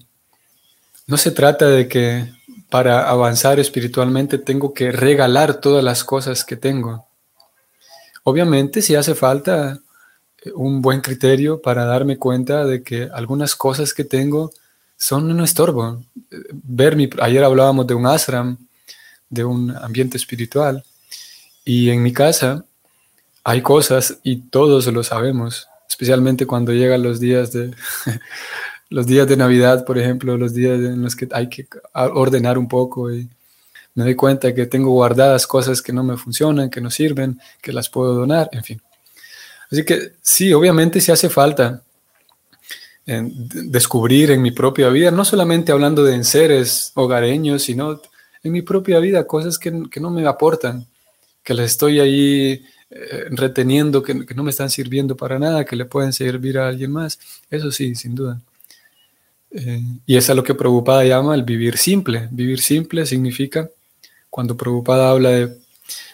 No 1.07 1.17
se 1.17 1.31
trata 1.31 1.67
de 1.67 1.87
que 1.87 2.29
para 2.69 3.09
avanzar 3.09 3.59
espiritualmente 3.59 4.37
tengo 4.37 4.73
que 4.73 4.91
regalar 4.91 5.59
todas 5.59 5.83
las 5.83 6.03
cosas 6.03 6.43
que 6.43 6.55
tengo. 6.55 7.06
Obviamente, 8.29 8.81
si 8.81 8.93
hace 8.93 9.15
falta 9.15 9.79
un 10.53 10.81
buen 10.81 10.99
criterio 10.99 11.61
para 11.61 11.85
darme 11.85 12.17
cuenta 12.17 12.65
de 12.65 12.83
que 12.83 13.07
algunas 13.13 13.55
cosas 13.55 13.93
que 13.93 14.03
tengo 14.03 14.51
son 14.97 15.31
un 15.31 15.39
estorbo. 15.39 16.03
Ver 16.51 16.97
mi, 16.97 17.09
ayer 17.21 17.41
hablábamos 17.41 17.87
de 17.87 17.93
un 17.93 18.05
ashram 18.05 18.57
de 19.29 19.45
un 19.45 19.73
ambiente 19.77 20.17
espiritual. 20.17 20.83
Y 21.63 21.89
en 21.89 22.03
mi 22.03 22.11
casa 22.11 22.65
hay 23.45 23.61
cosas 23.61 24.19
y 24.23 24.41
todos 24.49 24.87
lo 24.87 25.03
sabemos, 25.03 25.69
especialmente 25.87 26.45
cuando 26.45 26.73
llegan 26.73 27.03
los 27.03 27.21
días 27.21 27.53
de 27.53 27.73
los 28.89 29.07
días 29.07 29.25
de 29.29 29.37
Navidad, 29.37 29.85
por 29.85 29.97
ejemplo, 29.97 30.35
los 30.35 30.53
días 30.53 30.77
en 30.81 31.01
los 31.01 31.15
que 31.15 31.29
hay 31.31 31.47
que 31.47 31.65
ordenar 31.93 32.57
un 32.57 32.67
poco 32.67 33.09
y 33.09 33.29
me 33.97 34.03
doy 34.03 34.13
cuenta 34.13 34.53
que 34.53 34.67
tengo 34.67 34.91
guardadas 34.91 35.47
cosas 35.47 35.81
que 35.81 35.91
no 35.91 36.03
me 36.03 36.17
funcionan, 36.17 36.69
que 36.69 36.79
no 36.79 36.91
sirven, 36.91 37.41
que 37.59 37.73
las 37.73 37.89
puedo 37.89 38.13
donar, 38.13 38.47
en 38.51 38.63
fin. 38.63 38.79
Así 39.71 39.83
que 39.83 40.13
sí, 40.21 40.53
obviamente 40.53 41.01
si 41.01 41.11
hace 41.11 41.29
falta 41.29 41.81
descubrir 43.05 44.29
en 44.29 44.43
mi 44.43 44.51
propia 44.51 44.89
vida, 44.89 45.09
no 45.09 45.25
solamente 45.25 45.71
hablando 45.71 46.03
de 46.03 46.13
enseres 46.13 46.91
hogareños, 46.93 47.63
sino 47.63 47.99
en 48.43 48.51
mi 48.51 48.61
propia 48.61 48.99
vida, 48.99 49.25
cosas 49.25 49.57
que, 49.57 49.71
no 49.71 50.11
me 50.11 50.27
aportan, 50.27 50.85
que 51.41 51.55
las 51.55 51.65
estoy 51.71 51.99
ahí 51.99 52.63
eh, 52.91 53.25
reteniendo, 53.31 54.03
que, 54.03 54.13
no 54.13 54.43
me 54.43 54.51
están 54.51 54.69
sirviendo 54.69 55.17
para 55.17 55.39
nada, 55.39 55.65
que 55.65 55.75
le 55.75 55.85
pueden 55.85 56.13
servir 56.13 56.59
a 56.59 56.67
alguien 56.67 56.91
más. 56.91 57.17
Eso 57.49 57.71
sí, 57.71 57.95
sin 57.95 58.13
duda. 58.13 58.39
Eh, 59.49 59.81
y 60.05 60.17
es 60.17 60.29
a 60.29 60.35
lo 60.35 60.43
que 60.43 60.53
Prabhupada 60.53 61.03
llama 61.03 61.33
el 61.33 61.41
vivir 61.41 61.77
simple. 61.77 62.27
Vivir 62.29 62.59
simple 62.59 63.07
significa, 63.07 63.71
cuando 64.37 64.55
Prabhupada 64.55 65.09
habla 65.09 65.29
de 65.31 65.57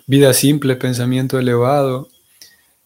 vida 0.07 0.33
simple, 0.33 0.77
pensamiento 0.77 1.37
elevado, 1.37 2.07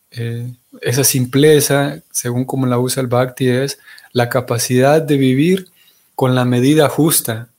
eh, 0.09 0.51
esa 0.81 1.03
simpleza, 1.03 2.01
según 2.09 2.43
como 2.43 2.65
la 2.65 2.79
usa 2.79 3.01
el 3.01 3.07
Bhakti, 3.07 3.47
es 3.47 3.77
la 4.13 4.29
capacidad 4.29 4.99
de 4.99 5.15
vivir 5.15 5.67
con 6.15 6.33
la 6.33 6.43
medida 6.43 6.89
justa 6.89 7.49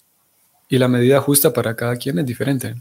y 0.69 0.79
la 0.79 0.89
medida 0.89 1.21
justa 1.21 1.53
para 1.53 1.77
cada 1.77 1.95
quien 1.95 2.19
es 2.19 2.27
diferente. 2.27 2.75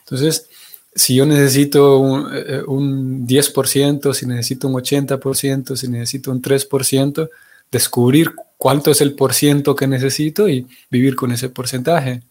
Entonces, 0.00 0.48
si 0.92 1.14
yo 1.14 1.24
necesito 1.24 1.98
un, 2.00 2.32
eh, 2.34 2.64
un 2.66 3.28
10%, 3.28 4.12
si 4.12 4.26
necesito 4.26 4.66
un 4.66 4.74
80%, 4.74 5.76
si 5.76 5.86
necesito 5.86 6.32
un 6.32 6.42
3%, 6.42 7.30
descubrir 7.70 8.32
cuánto 8.58 8.90
es 8.90 9.00
el 9.02 9.14
por 9.14 9.34
ciento 9.34 9.76
que 9.76 9.86
necesito 9.86 10.48
y 10.48 10.66
vivir 10.90 11.14
con 11.14 11.30
ese 11.30 11.48
porcentaje. 11.48 12.22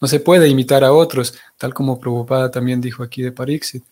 No 0.00 0.08
se 0.08 0.20
puede 0.20 0.48
imitar 0.48 0.82
a 0.82 0.92
otros, 0.92 1.34
tal 1.58 1.74
como 1.74 2.00
Prabhupada 2.00 2.50
también 2.50 2.80
dijo 2.80 3.02
aquí 3.02 3.22
de 3.22 3.32
Parixit, 3.32 3.84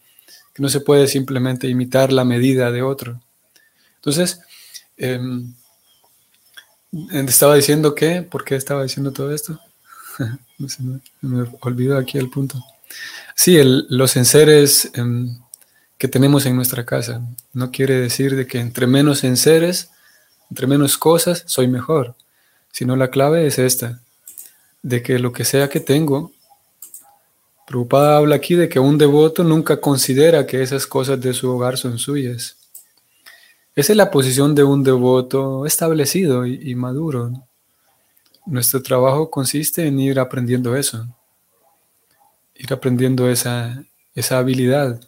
que 0.54 0.62
no 0.62 0.68
se 0.68 0.80
puede 0.80 1.06
simplemente 1.06 1.68
imitar 1.68 2.12
la 2.12 2.24
medida 2.24 2.72
de 2.72 2.82
otro. 2.82 3.20
Entonces, 3.96 4.40
em, 4.96 5.52
estaba 7.12 7.54
diciendo 7.54 7.94
que, 7.94 8.22
¿por 8.22 8.44
qué 8.44 8.56
estaba 8.56 8.82
diciendo 8.82 9.12
todo 9.12 9.34
esto? 9.34 9.60
me, 10.58 11.00
me, 11.20 11.48
olvidó 11.60 11.98
aquí 11.98 12.16
el 12.16 12.30
punto. 12.30 12.64
Sí, 13.34 13.58
los 13.62 14.16
enseres 14.16 14.90
em, 14.94 15.38
que 15.98 16.08
tenemos 16.08 16.46
en 16.46 16.56
nuestra 16.56 16.86
casa. 16.86 17.20
No 17.52 17.70
quiere 17.70 18.00
decir 18.00 18.34
de 18.34 18.46
que 18.46 18.60
entre 18.60 18.86
menos 18.86 19.24
enseres, 19.24 19.90
entre 20.48 20.66
menos 20.66 20.96
cosas, 20.96 21.44
soy 21.46 21.68
mejor. 21.68 22.14
Sino 22.72 22.96
la 22.96 23.10
clave 23.10 23.46
es 23.46 23.58
esta, 23.58 24.00
de 24.82 25.02
que 25.02 25.18
lo 25.18 25.32
que 25.32 25.44
sea 25.44 25.68
que 25.68 25.80
tengo, 25.80 26.32
Prabhupada 27.68 28.16
habla 28.16 28.36
aquí 28.36 28.54
de 28.54 28.66
que 28.66 28.80
un 28.80 28.96
devoto 28.96 29.44
nunca 29.44 29.78
considera 29.78 30.46
que 30.46 30.62
esas 30.62 30.86
cosas 30.86 31.20
de 31.20 31.34
su 31.34 31.50
hogar 31.50 31.76
son 31.76 31.98
suyas. 31.98 32.56
Esa 33.74 33.92
es 33.92 33.96
la 33.96 34.10
posición 34.10 34.54
de 34.54 34.64
un 34.64 34.82
devoto 34.82 35.66
establecido 35.66 36.46
y, 36.46 36.74
maduro. 36.74 37.30
Nuestro 38.46 38.82
trabajo 38.82 39.30
consiste 39.30 39.86
en 39.86 40.00
ir 40.00 40.18
aprendiendo 40.18 40.74
eso, 40.74 41.06
ir 42.54 42.72
aprendiendo 42.72 43.28
esa, 43.28 43.84
esa 44.14 44.38
habilidad. 44.38 44.98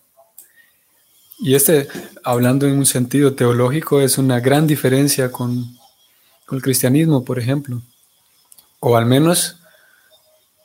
Y 1.38 1.54
este, 1.54 1.88
hablando 2.22 2.66
en 2.66 2.76
un 2.76 2.84
sentido 2.84 3.34
teológico, 3.34 4.02
es 4.02 4.18
una 4.18 4.38
gran 4.38 4.66
diferencia 4.66 5.32
con, 5.32 5.64
con 6.44 6.56
el 6.56 6.62
cristianismo, 6.62 7.24
por 7.24 7.38
ejemplo. 7.38 7.80
O 8.80 8.98
al 8.98 9.06
menos 9.06 9.59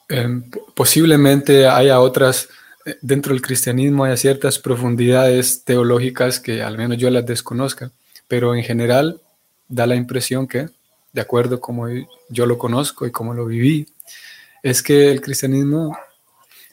Em, 0.08 0.44
posiblemente 0.76 1.68
haya 1.68 2.00
otras, 2.00 2.50
eh, 2.86 2.98
dentro 3.02 3.34
del 3.34 3.42
cristianismo 3.42 4.04
haya 4.04 4.18
ciertas 4.18 4.60
profundidades 4.60 5.64
teológicas 5.64 6.40
que 6.40 6.62
al 6.62 6.78
menos 6.78 6.98
yo 6.98 7.10
las 7.10 7.26
desconozca, 7.26 7.92
pero 8.28 8.54
en 8.56 8.64
general 8.64 9.20
da 9.68 9.88
la 9.88 9.96
impresión 9.96 10.48
que, 10.48 10.70
de 11.12 11.22
acuerdo 11.22 11.60
como 11.60 11.88
yo 12.30 12.46
lo 12.46 12.58
conozco 12.58 13.08
y 13.08 13.12
como 13.12 13.34
lo 13.34 13.46
viví, 13.48 13.88
es 14.62 14.84
que 14.84 15.12
el 15.12 15.22
cristianismo, 15.22 15.98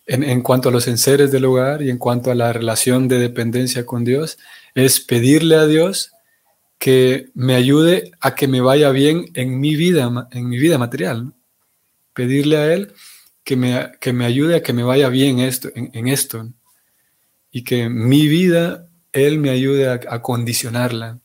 en, 0.06 0.24
en 0.24 0.42
cuanto 0.42 0.68
a 0.68 0.72
los 0.72 0.86
enseres 0.88 1.30
del 1.30 1.46
hogar 1.46 1.80
y 1.82 1.88
en 1.88 1.98
cuanto 1.98 2.30
a 2.30 2.34
la 2.34 2.52
relación 2.52 3.08
de 3.08 3.18
dependencia 3.18 3.86
con 3.86 4.04
Dios, 4.04 4.38
es 4.74 5.00
pedirle 5.00 5.56
a 5.56 5.66
Dios 5.66 6.12
que 6.78 7.30
me 7.34 7.54
ayude 7.54 8.10
a 8.20 8.34
que 8.34 8.48
me 8.48 8.60
vaya 8.60 8.90
bien 8.90 9.30
en 9.34 9.60
mi 9.60 9.76
vida, 9.76 10.28
en 10.32 10.48
mi 10.48 10.58
vida 10.58 10.78
material. 10.78 11.32
Pedirle 12.12 12.56
a 12.56 12.74
Él 12.74 12.92
que 13.44 13.56
me, 13.56 13.92
que 14.00 14.12
me 14.12 14.24
ayude 14.24 14.56
a 14.56 14.62
que 14.62 14.72
me 14.72 14.82
vaya 14.82 15.08
bien 15.08 15.40
esto, 15.40 15.70
en, 15.74 16.08
esto 16.08 16.48
y 17.50 17.64
que 17.64 17.88
mi 17.88 18.28
vida, 18.28 18.86
Él 19.12 19.38
me 19.38 19.50
ayude 19.50 19.88
a, 19.88 20.00
a 20.08 20.22
condicionarla, 20.22 21.18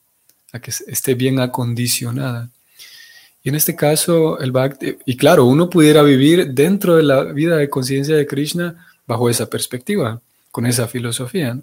a 0.51 0.59
que 0.59 0.71
esté 0.87 1.15
bien 1.15 1.39
acondicionada. 1.39 2.49
Y 3.43 3.49
en 3.49 3.55
este 3.55 3.75
caso, 3.75 4.39
el 4.39 4.51
Bhakti, 4.51 4.97
y 5.05 5.15
claro, 5.15 5.45
uno 5.45 5.69
pudiera 5.69 6.01
vivir 6.01 6.53
dentro 6.53 6.97
de 6.97 7.03
la 7.03 7.23
vida 7.23 7.55
de 7.55 7.69
conciencia 7.69 8.15
de 8.15 8.27
Krishna 8.27 8.85
bajo 9.05 9.29
esa 9.29 9.49
perspectiva, 9.49 10.21
con 10.51 10.65
esa 10.65 10.87
filosofía. 10.87 11.57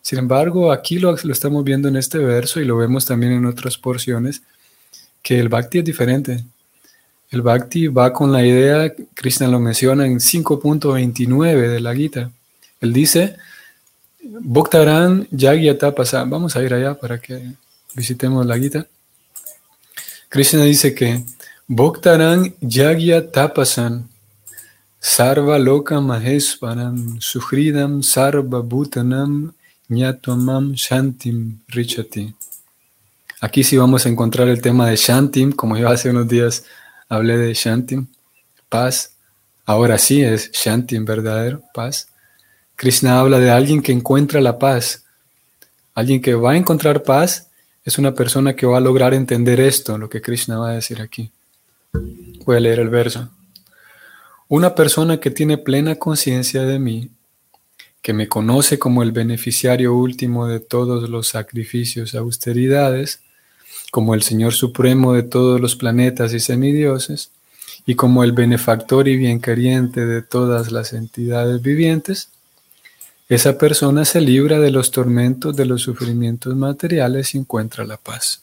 Sin 0.00 0.18
embargo, 0.18 0.70
aquí 0.70 0.98
lo, 0.98 1.16
lo, 1.16 1.32
estamos 1.32 1.64
viendo 1.64 1.88
en 1.88 1.96
este 1.96 2.18
verso 2.18 2.60
y 2.60 2.64
lo 2.64 2.76
vemos 2.76 3.06
también 3.06 3.32
en 3.32 3.46
otras 3.46 3.78
porciones, 3.78 4.42
que 5.22 5.40
el 5.40 5.48
Bhakti 5.48 5.78
es 5.78 5.84
diferente. 5.84 6.44
El 7.32 7.40
Bhakti 7.40 7.88
va 7.88 8.12
con 8.12 8.30
la 8.30 8.44
idea, 8.44 8.92
Krishna 9.14 9.48
lo 9.48 9.58
menciona 9.58 10.06
en 10.06 10.20
5.29 10.20 11.68
de 11.68 11.80
la 11.80 11.94
Gita. 11.94 12.30
Él 12.82 12.92
dice, 12.92 13.36
Bhaktaran 14.22 15.26
Yagyatapasa. 15.30 16.24
Vamos 16.24 16.54
a 16.56 16.62
ir 16.62 16.74
allá 16.74 16.94
para 16.94 17.18
que 17.18 17.54
visitemos 17.94 18.44
la 18.44 18.58
Gita. 18.58 18.86
Krishna 20.28 20.64
dice 20.64 20.94
que 20.94 21.24
Bhaktaran 21.68 22.54
Yagyatapasan 22.60 24.08
Sarva 25.00 25.58
Loka 25.58 26.00
Maheswaram 26.00 27.18
Suhridam 27.18 28.02
Sarva 28.02 28.60
Bhutanam 28.60 29.54
Nyatomam 29.88 30.74
Shantim 30.74 31.60
Richati. 31.68 32.34
Aquí 33.40 33.64
sí 33.64 33.78
vamos 33.78 34.04
a 34.04 34.10
encontrar 34.10 34.48
el 34.48 34.60
tema 34.60 34.88
de 34.88 34.96
Shantim, 34.96 35.50
como 35.52 35.78
yo 35.78 35.88
hace 35.88 36.10
unos 36.10 36.28
días 36.28 36.64
hablé 37.12 37.36
de 37.36 37.52
Shantim, 37.52 38.06
paz. 38.70 39.16
Ahora 39.66 39.98
sí 39.98 40.22
es 40.22 40.50
Shantim 40.52 41.04
verdadero, 41.04 41.62
paz. 41.74 42.08
Krishna 42.74 43.20
habla 43.20 43.38
de 43.38 43.50
alguien 43.50 43.82
que 43.82 43.92
encuentra 43.92 44.40
la 44.40 44.58
paz. 44.58 45.04
Alguien 45.94 46.22
que 46.22 46.34
va 46.34 46.52
a 46.52 46.56
encontrar 46.56 47.02
paz 47.02 47.48
es 47.84 47.98
una 47.98 48.14
persona 48.14 48.56
que 48.56 48.64
va 48.64 48.78
a 48.78 48.80
lograr 48.80 49.12
entender 49.12 49.60
esto, 49.60 49.98
lo 49.98 50.08
que 50.08 50.22
Krishna 50.22 50.58
va 50.58 50.70
a 50.70 50.74
decir 50.74 51.02
aquí. 51.02 51.30
Voy 52.46 52.56
a 52.56 52.60
leer 52.60 52.80
el 52.80 52.88
verso. 52.88 53.28
Una 54.48 54.74
persona 54.74 55.20
que 55.20 55.30
tiene 55.30 55.58
plena 55.58 55.96
conciencia 55.96 56.62
de 56.62 56.78
mí, 56.78 57.10
que 58.00 58.14
me 58.14 58.26
conoce 58.26 58.78
como 58.78 59.02
el 59.02 59.12
beneficiario 59.12 59.94
último 59.94 60.46
de 60.46 60.60
todos 60.60 61.10
los 61.10 61.28
sacrificios 61.28 62.14
austeridades, 62.14 63.20
como 63.92 64.14
el 64.14 64.22
Señor 64.22 64.54
Supremo 64.54 65.12
de 65.12 65.22
todos 65.22 65.60
los 65.60 65.76
planetas 65.76 66.32
y 66.32 66.40
semidioses, 66.40 67.30
y 67.84 67.94
como 67.94 68.24
el 68.24 68.32
benefactor 68.32 69.06
y 69.06 69.18
bienqueriente 69.18 70.06
de 70.06 70.22
todas 70.22 70.72
las 70.72 70.94
entidades 70.94 71.60
vivientes, 71.60 72.30
esa 73.28 73.58
persona 73.58 74.06
se 74.06 74.22
libra 74.22 74.58
de 74.60 74.70
los 74.70 74.92
tormentos 74.92 75.54
de 75.56 75.66
los 75.66 75.82
sufrimientos 75.82 76.56
materiales 76.56 77.34
y 77.34 77.38
encuentra 77.38 77.84
la 77.84 77.98
paz. 77.98 78.40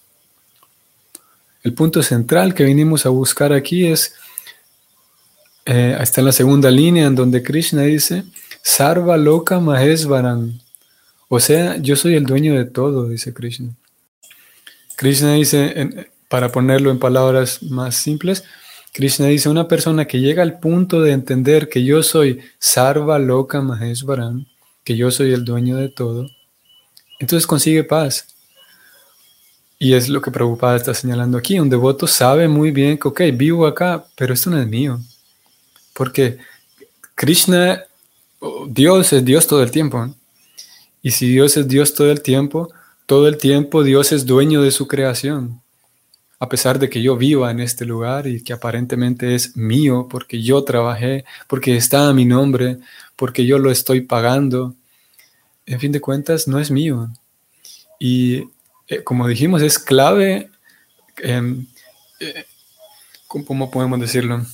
El 1.64 1.74
punto 1.74 2.04
central 2.04 2.54
que 2.54 2.66
vinimos 2.66 3.08
a 3.08 3.10
buscar 3.10 3.52
aquí 3.52 3.88
es, 3.88 4.14
eh, 5.66 5.98
está 6.00 6.22
en 6.22 6.26
la 6.26 6.32
segunda 6.32 6.70
línea 6.70 7.08
en 7.08 7.16
donde 7.16 7.42
Krishna 7.42 7.82
dice, 7.82 8.24
Sarva 8.62 9.18
Loka 9.18 9.60
Mahesvaran, 9.60 10.62
o 11.28 11.40
sea, 11.40 11.78
yo 11.78 11.96
soy 11.96 12.14
el 12.14 12.28
dueño 12.28 12.54
de 12.54 12.66
todo, 12.66 13.10
dice 13.10 13.34
Krishna. 13.34 13.74
Krishna 15.00 15.36
dice, 15.36 16.10
para 16.28 16.52
ponerlo 16.52 16.92
en 16.92 17.00
palabras 17.00 17.64
más 17.64 17.96
simples, 17.96 18.44
Krishna 18.92 19.28
dice, 19.28 19.48
una 19.48 19.70
persona 19.70 20.04
que 20.04 20.20
llega 20.20 20.44
al 20.44 20.60
punto 20.60 21.00
de 21.02 21.14
entender 21.14 21.70
que 21.70 21.86
yo 21.86 22.04
soy 22.04 22.42
Sarva 22.60 23.18
Loka 23.18 23.62
Mahesvaran, 23.62 24.46
que 24.84 24.98
yo 24.98 25.10
soy 25.10 25.32
el 25.32 25.46
dueño 25.46 25.78
de 25.78 25.88
todo, 25.88 26.30
entonces 27.18 27.48
consigue 27.48 27.86
paz. 27.86 28.28
Y 29.78 29.94
es 29.94 30.10
lo 30.10 30.22
que 30.22 30.32
Prabhupada 30.32 30.76
está 30.76 30.94
señalando 30.94 31.38
aquí. 31.38 31.58
Un 31.62 31.70
devoto 31.70 32.06
sabe 32.06 32.50
muy 32.50 32.72
bien 32.72 32.98
que, 32.98 33.08
ok, 33.08 33.22
vivo 33.36 33.66
acá, 33.66 34.06
pero 34.18 34.34
esto 34.34 34.50
no 34.50 34.60
es 34.60 34.68
mío. 34.68 35.00
Porque 35.94 36.40
Krishna, 37.16 37.86
Dios 38.68 39.14
es 39.14 39.24
Dios 39.24 39.48
todo 39.48 39.64
el 39.64 39.72
tiempo. 39.72 40.14
Y 41.02 41.12
si 41.12 41.30
Dios 41.30 41.56
es 41.56 41.70
Dios 41.70 41.94
todo 41.94 42.12
el 42.12 42.22
tiempo, 42.22 42.70
todo 43.10 43.28
el 43.28 43.38
tiempo 43.38 43.84
Dios 43.84 44.12
es 44.12 44.28
dueño 44.28 44.62
de 44.62 44.70
su 44.70 44.88
creación. 44.88 45.64
A 46.38 46.48
pesar 46.48 46.78
de 46.78 46.92
que 46.92 47.02
yo 47.02 47.18
viva 47.18 47.50
en 47.50 47.60
este 47.60 47.84
lugar 47.84 48.28
y 48.28 48.44
que 48.44 48.54
aparentemente 48.54 49.34
es 49.34 49.58
mío 49.58 50.08
porque 50.08 50.44
yo 50.44 50.64
trabajé, 50.64 51.26
porque 51.48 51.76
está 51.76 52.08
a 52.08 52.14
mi 52.14 52.26
nombre, 52.26 52.78
porque 53.16 53.48
yo 53.48 53.58
lo 53.58 53.72
estoy 53.72 54.02
pagando, 54.02 54.76
en 55.66 55.80
fin 55.80 55.92
de 55.92 56.00
cuentas 56.00 56.48
no 56.48 56.60
es 56.60 56.70
mío. 56.70 57.10
Y 57.98 58.44
eh, 58.88 59.04
como 59.04 59.28
dijimos, 59.28 59.64
es 59.64 59.80
clave, 59.80 60.52
em, 61.18 61.66
eh, 62.20 62.46
¿cómo 63.28 63.72
podemos 63.72 64.00
decirlo? 64.00 64.46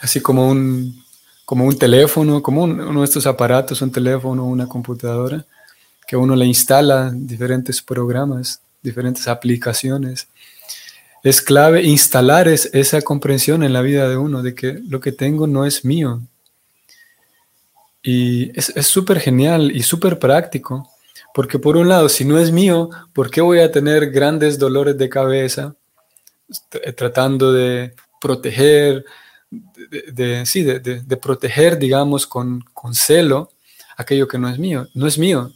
Así 0.00 0.20
como 0.20 0.48
un, 0.48 1.04
como 1.44 1.66
un 1.66 1.78
teléfono, 1.78 2.42
como 2.42 2.64
uno 2.64 3.00
de 3.00 3.04
estos 3.04 3.28
aparatos, 3.28 3.80
un 3.80 3.92
teléfono, 3.92 4.44
una 4.44 4.66
computadora 4.66 5.46
que 6.10 6.16
uno 6.16 6.34
le 6.34 6.44
instala 6.44 7.12
diferentes 7.14 7.80
programas, 7.80 8.60
diferentes 8.82 9.28
aplicaciones. 9.28 10.26
Es 11.22 11.40
clave 11.40 11.84
instalar 11.84 12.48
esa 12.48 13.00
comprensión 13.02 13.62
en 13.62 13.72
la 13.72 13.80
vida 13.80 14.08
de 14.08 14.16
uno, 14.16 14.42
de 14.42 14.52
que 14.56 14.80
lo 14.88 14.98
que 14.98 15.12
tengo 15.12 15.46
no 15.46 15.64
es 15.64 15.84
mío. 15.84 16.20
Y 18.02 18.50
es 18.58 18.88
súper 18.88 19.20
genial 19.20 19.70
y 19.70 19.84
súper 19.84 20.18
práctico, 20.18 20.90
porque 21.32 21.60
por 21.60 21.76
un 21.76 21.88
lado, 21.88 22.08
si 22.08 22.24
no 22.24 22.40
es 22.40 22.50
mío, 22.50 22.90
¿por 23.12 23.30
qué 23.30 23.40
voy 23.40 23.60
a 23.60 23.70
tener 23.70 24.10
grandes 24.10 24.58
dolores 24.58 24.98
de 24.98 25.08
cabeza 25.08 25.76
tratando 26.96 27.52
de 27.52 27.94
proteger, 28.20 29.04
de, 30.12 30.44
sí, 30.44 30.64
de, 30.64 31.16
proteger, 31.18 31.78
digamos, 31.78 32.26
con 32.26 32.64
celo 32.94 33.52
aquello 34.00 34.26
que 34.26 34.38
no 34.38 34.48
es 34.48 34.58
mío. 34.58 34.88
No 34.94 35.06
es 35.06 35.18
mío. 35.18 35.52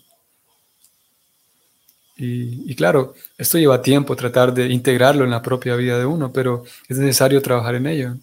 Y, 2.16 2.74
claro, 2.76 3.14
esto 3.36 3.58
lleva 3.58 3.82
tiempo 3.82 4.14
tratar 4.14 4.54
de 4.54 4.68
integrarlo 4.68 5.24
en 5.24 5.30
la 5.30 5.42
propia 5.42 5.74
vida 5.74 5.98
de 5.98 6.06
uno, 6.06 6.32
pero 6.32 6.64
es 6.88 6.98
necesario 6.98 7.42
trabajar 7.42 7.74
en 7.74 7.86
ello. 7.86 8.14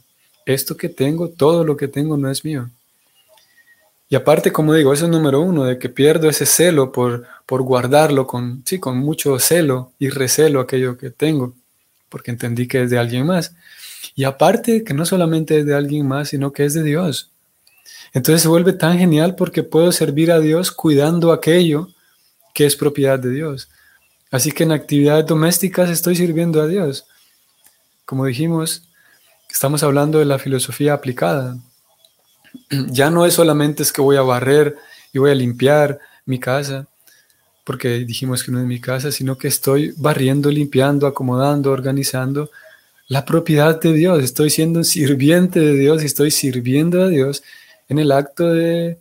Esto 0.45 0.77
que 0.77 0.89
tengo, 0.89 1.29
todo 1.29 1.65
lo 1.65 1.75
que 1.75 1.89
tengo 1.89 2.15
no 2.15 2.31
es 2.31 2.45
mío. 2.45 2.69
Y 4.07 4.15
aparte, 4.15 4.51
como 4.51 4.73
digo, 4.73 4.93
eso 4.93 5.05
es 5.05 5.11
número 5.11 5.41
uno, 5.41 5.65
de 5.65 5.77
que 5.77 5.89
pierdo 5.89 6.29
ese 6.29 6.45
celo 6.45 6.91
por, 6.91 7.25
por 7.45 7.61
guardarlo 7.63 8.27
con, 8.27 8.63
sí, 8.65 8.79
con 8.79 8.97
mucho 8.97 9.37
celo 9.39 9.91
y 9.99 10.09
recelo 10.09 10.61
aquello 10.61 10.97
que 10.97 11.11
tengo, 11.11 11.53
porque 12.09 12.31
entendí 12.31 12.67
que 12.67 12.83
es 12.83 12.89
de 12.89 12.97
alguien 12.97 13.25
más. 13.25 13.53
Y 14.15 14.23
aparte, 14.23 14.83
que 14.83 14.93
no 14.93 15.05
solamente 15.05 15.59
es 15.59 15.65
de 15.65 15.75
alguien 15.75 16.07
más, 16.07 16.29
sino 16.29 16.51
que 16.51 16.65
es 16.65 16.73
de 16.73 16.83
Dios. 16.83 17.31
Entonces 18.13 18.41
se 18.41 18.47
vuelve 18.47 18.73
tan 18.73 18.97
genial 18.97 19.35
porque 19.35 19.63
puedo 19.63 19.91
servir 19.91 20.31
a 20.31 20.39
Dios 20.39 20.71
cuidando 20.71 21.31
aquello 21.31 21.89
que 22.53 22.65
es 22.65 22.75
propiedad 22.75 23.19
de 23.19 23.31
Dios. 23.31 23.69
Así 24.31 24.53
que 24.53 24.63
en 24.63 24.71
actividades 24.71 25.25
domésticas 25.25 25.89
estoy 25.89 26.15
sirviendo 26.15 26.61
a 26.61 26.67
Dios. 26.67 27.05
Como 28.05 28.25
dijimos, 28.25 28.83
estamos 29.51 29.83
hablando 29.83 30.19
de 30.19 30.25
la 30.25 30.39
filosofía 30.39 30.93
aplicada. 30.93 31.57
ya 32.87 33.09
no 33.09 33.25
es 33.25 33.33
solamente 33.33 33.83
es 33.83 33.91
que 33.91 34.01
voy 34.01 34.15
a 34.15 34.21
barrer 34.21 34.77
y 35.13 35.19
voy 35.19 35.31
a 35.31 35.35
limpiar 35.35 35.99
mi 36.25 36.39
casa, 36.39 36.87
porque 37.65 37.99
dijimos 37.99 38.43
que 38.43 38.51
no 38.51 38.59
es 38.59 38.65
mi 38.65 38.79
casa, 38.79 39.11
sino 39.11 39.37
que 39.37 39.49
estoy 39.49 39.93
barriendo, 39.97 40.49
limpiando, 40.49 41.07
acomodando, 41.07 41.71
organizando 41.71 42.49
la 43.09 43.25
propiedad 43.25 43.79
de 43.81 43.91
Dios. 43.91 44.23
Estoy 44.23 44.49
siendo 44.49 44.85
sirviente 44.85 45.59
de 45.59 45.73
Dios 45.73 46.01
y 46.01 46.05
estoy 46.05 46.31
sirviendo 46.31 47.03
a 47.03 47.09
Dios 47.09 47.43
en 47.89 47.99
el 47.99 48.13
acto 48.13 48.47
de 48.53 48.97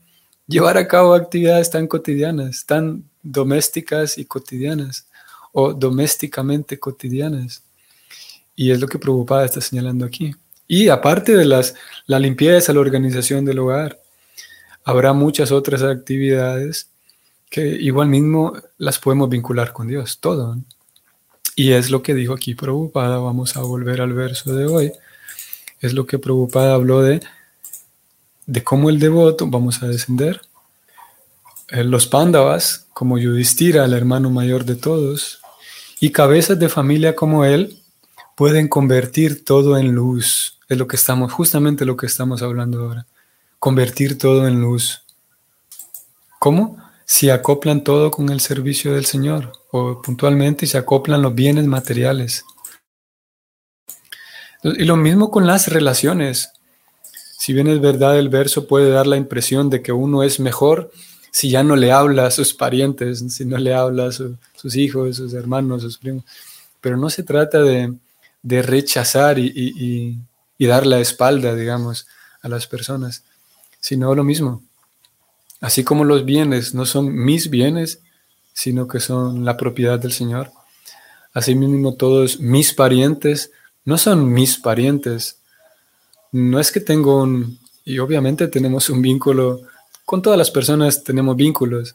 llevar 0.48 0.76
a 0.76 0.88
cabo 0.88 1.14
actividades 1.14 1.70
tan 1.70 1.86
cotidianas, 1.86 2.66
tan 2.66 3.04
domésticas 3.22 4.18
y 4.18 4.24
cotidianas, 4.24 5.06
o 5.52 5.72
domésticamente 5.72 6.78
cotidianas. 6.78 7.62
Y 8.56 8.70
es 8.70 8.80
lo 8.80 8.86
que 8.86 8.98
Prabhupada 8.98 9.44
está 9.44 9.60
señalando 9.60 10.04
aquí. 10.04 10.34
Y 10.68 10.88
aparte 10.88 11.34
de 11.34 11.44
las, 11.44 11.74
la 12.06 12.18
limpieza, 12.18 12.72
la 12.72 12.80
organización 12.80 13.44
del 13.44 13.58
hogar, 13.58 14.00
habrá 14.84 15.12
muchas 15.12 15.50
otras 15.52 15.82
actividades 15.82 16.88
que 17.50 17.66
igual 17.66 18.08
mismo 18.08 18.52
las 18.78 18.98
podemos 18.98 19.28
vincular 19.28 19.72
con 19.72 19.88
Dios, 19.88 20.20
todo. 20.20 20.56
Y 21.56 21.72
es 21.72 21.90
lo 21.90 22.02
que 22.02 22.14
dijo 22.14 22.32
aquí 22.32 22.54
Prabhupada, 22.54 23.18
vamos 23.18 23.56
a 23.56 23.60
volver 23.60 24.00
al 24.00 24.12
verso 24.12 24.54
de 24.54 24.66
hoy, 24.66 24.92
es 25.80 25.92
lo 25.92 26.06
que 26.06 26.18
Prabhupada 26.18 26.74
habló 26.74 27.02
de, 27.02 27.20
de 28.46 28.62
cómo 28.62 28.88
el 28.88 29.00
devoto, 29.00 29.48
vamos 29.48 29.82
a 29.82 29.88
descender, 29.88 30.40
eh, 31.68 31.84
los 31.84 32.06
pándavas, 32.06 32.86
como 32.92 33.18
Yudhishthira, 33.18 33.84
el 33.84 33.94
hermano 33.94 34.30
mayor 34.30 34.64
de 34.64 34.76
todos, 34.76 35.39
y 36.00 36.10
cabezas 36.12 36.58
de 36.58 36.70
familia 36.70 37.14
como 37.14 37.44
él, 37.44 37.78
pueden 38.34 38.68
convertir 38.68 39.44
todo 39.44 39.76
en 39.76 39.92
luz, 39.92 40.58
es 40.68 40.78
lo 40.78 40.86
que 40.86 40.96
estamos, 40.96 41.30
justamente 41.30 41.84
lo 41.84 41.96
que 41.96 42.06
estamos 42.06 42.40
hablando 42.42 42.80
ahora. 42.80 43.06
Convertir 43.58 44.16
todo 44.16 44.48
en 44.48 44.62
luz. 44.62 45.02
¿Cómo? 46.38 46.78
Si 47.04 47.28
acoplan 47.28 47.84
todo 47.84 48.10
con 48.10 48.30
el 48.30 48.40
servicio 48.40 48.94
del 48.94 49.04
Señor, 49.04 49.52
o 49.72 50.00
puntualmente 50.00 50.66
se 50.66 50.78
acoplan 50.78 51.20
los 51.20 51.34
bienes 51.34 51.66
materiales. 51.66 52.44
Y 54.62 54.84
lo 54.84 54.96
mismo 54.96 55.30
con 55.30 55.46
las 55.46 55.68
relaciones. 55.68 56.52
Si 57.38 57.52
bien 57.52 57.66
es 57.68 57.80
verdad, 57.80 58.18
el 58.18 58.30
verso 58.30 58.66
puede 58.66 58.90
dar 58.90 59.06
la 59.06 59.16
impresión 59.16 59.68
de 59.68 59.82
que 59.82 59.92
uno 59.92 60.22
es 60.22 60.40
mejor 60.40 60.90
si 61.30 61.50
ya 61.50 61.62
no 61.62 61.76
le 61.76 61.92
habla 61.92 62.26
a 62.26 62.30
sus 62.30 62.54
parientes, 62.54 63.24
si 63.32 63.44
no 63.44 63.56
le 63.58 63.74
habla 63.74 64.06
a 64.06 64.12
sus 64.12 64.76
hijos, 64.76 65.16
sus 65.16 65.34
hermanos, 65.34 65.82
sus 65.82 65.98
primos. 65.98 66.24
Pero 66.80 66.96
no 66.96 67.10
se 67.10 67.22
trata 67.22 67.62
de, 67.62 67.92
rechazar 68.42 69.38
y, 69.38 70.18
y 70.58 70.66
dar 70.66 70.86
la 70.86 71.00
espalda, 71.00 71.54
digamos, 71.54 72.06
a 72.42 72.48
las 72.48 72.66
personas, 72.66 73.24
sino 73.80 74.14
lo 74.14 74.24
mismo. 74.24 74.62
Así 75.60 75.84
como 75.84 76.04
los 76.04 76.24
bienes 76.24 76.74
no 76.74 76.86
son 76.86 77.14
mis 77.14 77.50
bienes, 77.50 78.00
sino 78.52 78.88
que 78.88 79.00
son 79.00 79.44
la 79.44 79.56
propiedad 79.56 79.98
del 79.98 80.12
Señor. 80.12 80.50
Asimismo, 81.32 81.94
todos 81.94 82.40
mis 82.40 82.72
parientes 82.72 83.52
no 83.84 83.98
son 83.98 84.32
mis 84.32 84.58
parientes. 84.58 85.38
No 86.32 86.60
es 86.60 86.70
que 86.70 86.80
tengo 86.80 87.22
un, 87.22 87.58
y 87.84 87.98
obviamente 87.98 88.48
tenemos 88.48 88.90
un 88.90 89.02
vínculo, 89.02 89.62
con 90.10 90.22
todas 90.22 90.36
las 90.36 90.50
personas 90.50 91.04
tenemos 91.04 91.36
vínculos, 91.36 91.94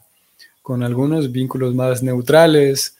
con 0.62 0.82
algunos 0.82 1.30
vínculos 1.30 1.74
más 1.74 2.02
neutrales, 2.02 2.96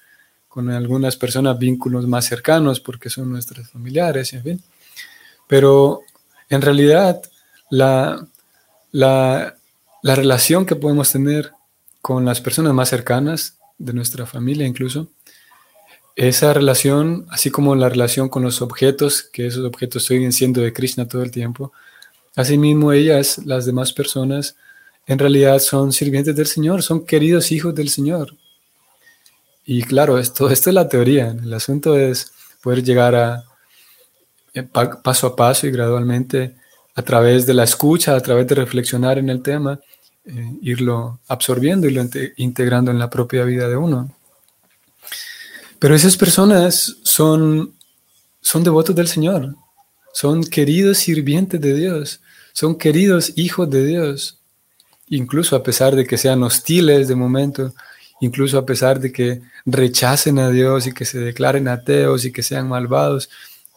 con 0.46 0.68
algunas 0.68 1.16
personas 1.16 1.58
vínculos 1.58 2.06
más 2.06 2.26
cercanos 2.26 2.80
porque 2.80 3.08
son 3.08 3.30
nuestros 3.30 3.70
familiares, 3.70 4.34
en 4.34 4.42
fin. 4.42 4.62
Pero 5.46 6.02
en 6.50 6.60
realidad 6.60 7.22
la, 7.70 8.28
la, 8.92 9.56
relación 10.02 10.66
que 10.66 10.76
podemos 10.76 11.10
tener 11.10 11.50
con 12.02 12.26
las 12.26 12.42
personas 12.42 12.74
más 12.74 12.90
cercanas 12.90 13.56
de 13.78 13.94
nuestra 13.94 14.26
familia 14.26 14.66
incluso, 14.66 15.08
esa 16.14 16.52
relación, 16.52 17.24
así 17.30 17.50
como 17.50 17.74
la 17.74 17.88
relación 17.88 18.28
con 18.28 18.42
los 18.42 18.60
objetos, 18.60 19.22
que 19.22 19.46
esos 19.46 19.64
objetos 19.64 20.04
siguen 20.04 20.34
siendo 20.34 20.60
de 20.60 20.74
Krishna 20.74 21.08
todo 21.08 21.22
el 21.22 21.30
tiempo, 21.30 21.72
asimismo 22.34 22.92
ellas, 22.92 23.38
las 23.46 23.64
demás 23.64 23.94
personas, 23.94 24.56
en 25.06 25.18
realidad 25.18 25.58
son 25.60 25.92
sirvientes 25.92 26.34
del 26.34 26.46
Señor, 26.46 26.82
son 26.82 27.06
queridos 27.06 27.52
hijos 27.52 27.74
del 27.74 27.88
Señor. 27.88 28.34
Y 29.64 29.82
claro, 29.82 30.18
esto, 30.18 30.50
esto 30.50 30.70
es 30.70 30.74
la 30.74 30.88
teoría, 30.88 31.30
el 31.30 31.52
asunto 31.54 31.96
es 31.96 32.32
poder 32.62 32.82
llegar 32.82 33.14
a, 33.14 33.44
eh, 34.54 34.62
paso 34.62 35.26
a 35.28 35.36
paso 35.36 35.66
y 35.66 35.70
gradualmente 35.70 36.56
a 36.94 37.02
través 37.02 37.46
de 37.46 37.54
la 37.54 37.64
escucha, 37.64 38.16
a 38.16 38.20
través 38.20 38.46
de 38.46 38.54
reflexionar 38.54 39.18
en 39.18 39.28
el 39.28 39.42
tema, 39.42 39.78
eh, 40.24 40.56
irlo 40.62 41.20
absorbiendo 41.28 41.86
y 41.86 41.92
lo 41.92 42.04
integrando 42.36 42.90
en 42.90 42.98
la 42.98 43.10
propia 43.10 43.44
vida 43.44 43.68
de 43.68 43.76
uno. 43.76 44.12
Pero 45.78 45.94
esas 45.94 46.16
personas 46.16 46.96
son, 47.02 47.74
son 48.40 48.64
devotos 48.64 48.96
del 48.96 49.08
Señor, 49.08 49.54
son 50.12 50.42
queridos 50.42 50.98
sirvientes 50.98 51.60
de 51.60 51.74
Dios, 51.74 52.20
son 52.52 52.76
queridos 52.76 53.32
hijos 53.36 53.68
de 53.68 53.84
Dios, 53.84 54.38
incluso 55.08 55.56
a 55.56 55.62
pesar 55.62 55.94
de 55.94 56.06
que 56.06 56.18
sean 56.18 56.42
hostiles 56.42 57.08
de 57.08 57.14
momento, 57.14 57.74
incluso 58.20 58.58
a 58.58 58.66
pesar 58.66 59.00
de 59.00 59.12
que 59.12 59.42
rechacen 59.64 60.38
a 60.38 60.50
Dios 60.50 60.86
y 60.86 60.92
que 60.92 61.04
se 61.04 61.18
declaren 61.18 61.68
ateos 61.68 62.24
y 62.24 62.32
que 62.32 62.42
sean 62.42 62.68
malvados, 62.68 63.28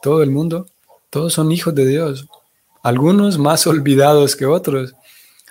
todo 0.01 0.23
el 0.23 0.31
mundo, 0.31 0.67
todos 1.09 1.33
son 1.33 1.51
hijos 1.51 1.75
de 1.75 1.85
Dios. 1.85 2.27
Algunos 2.83 3.37
más 3.37 3.67
olvidados 3.67 4.35
que 4.35 4.45
otros. 4.45 4.95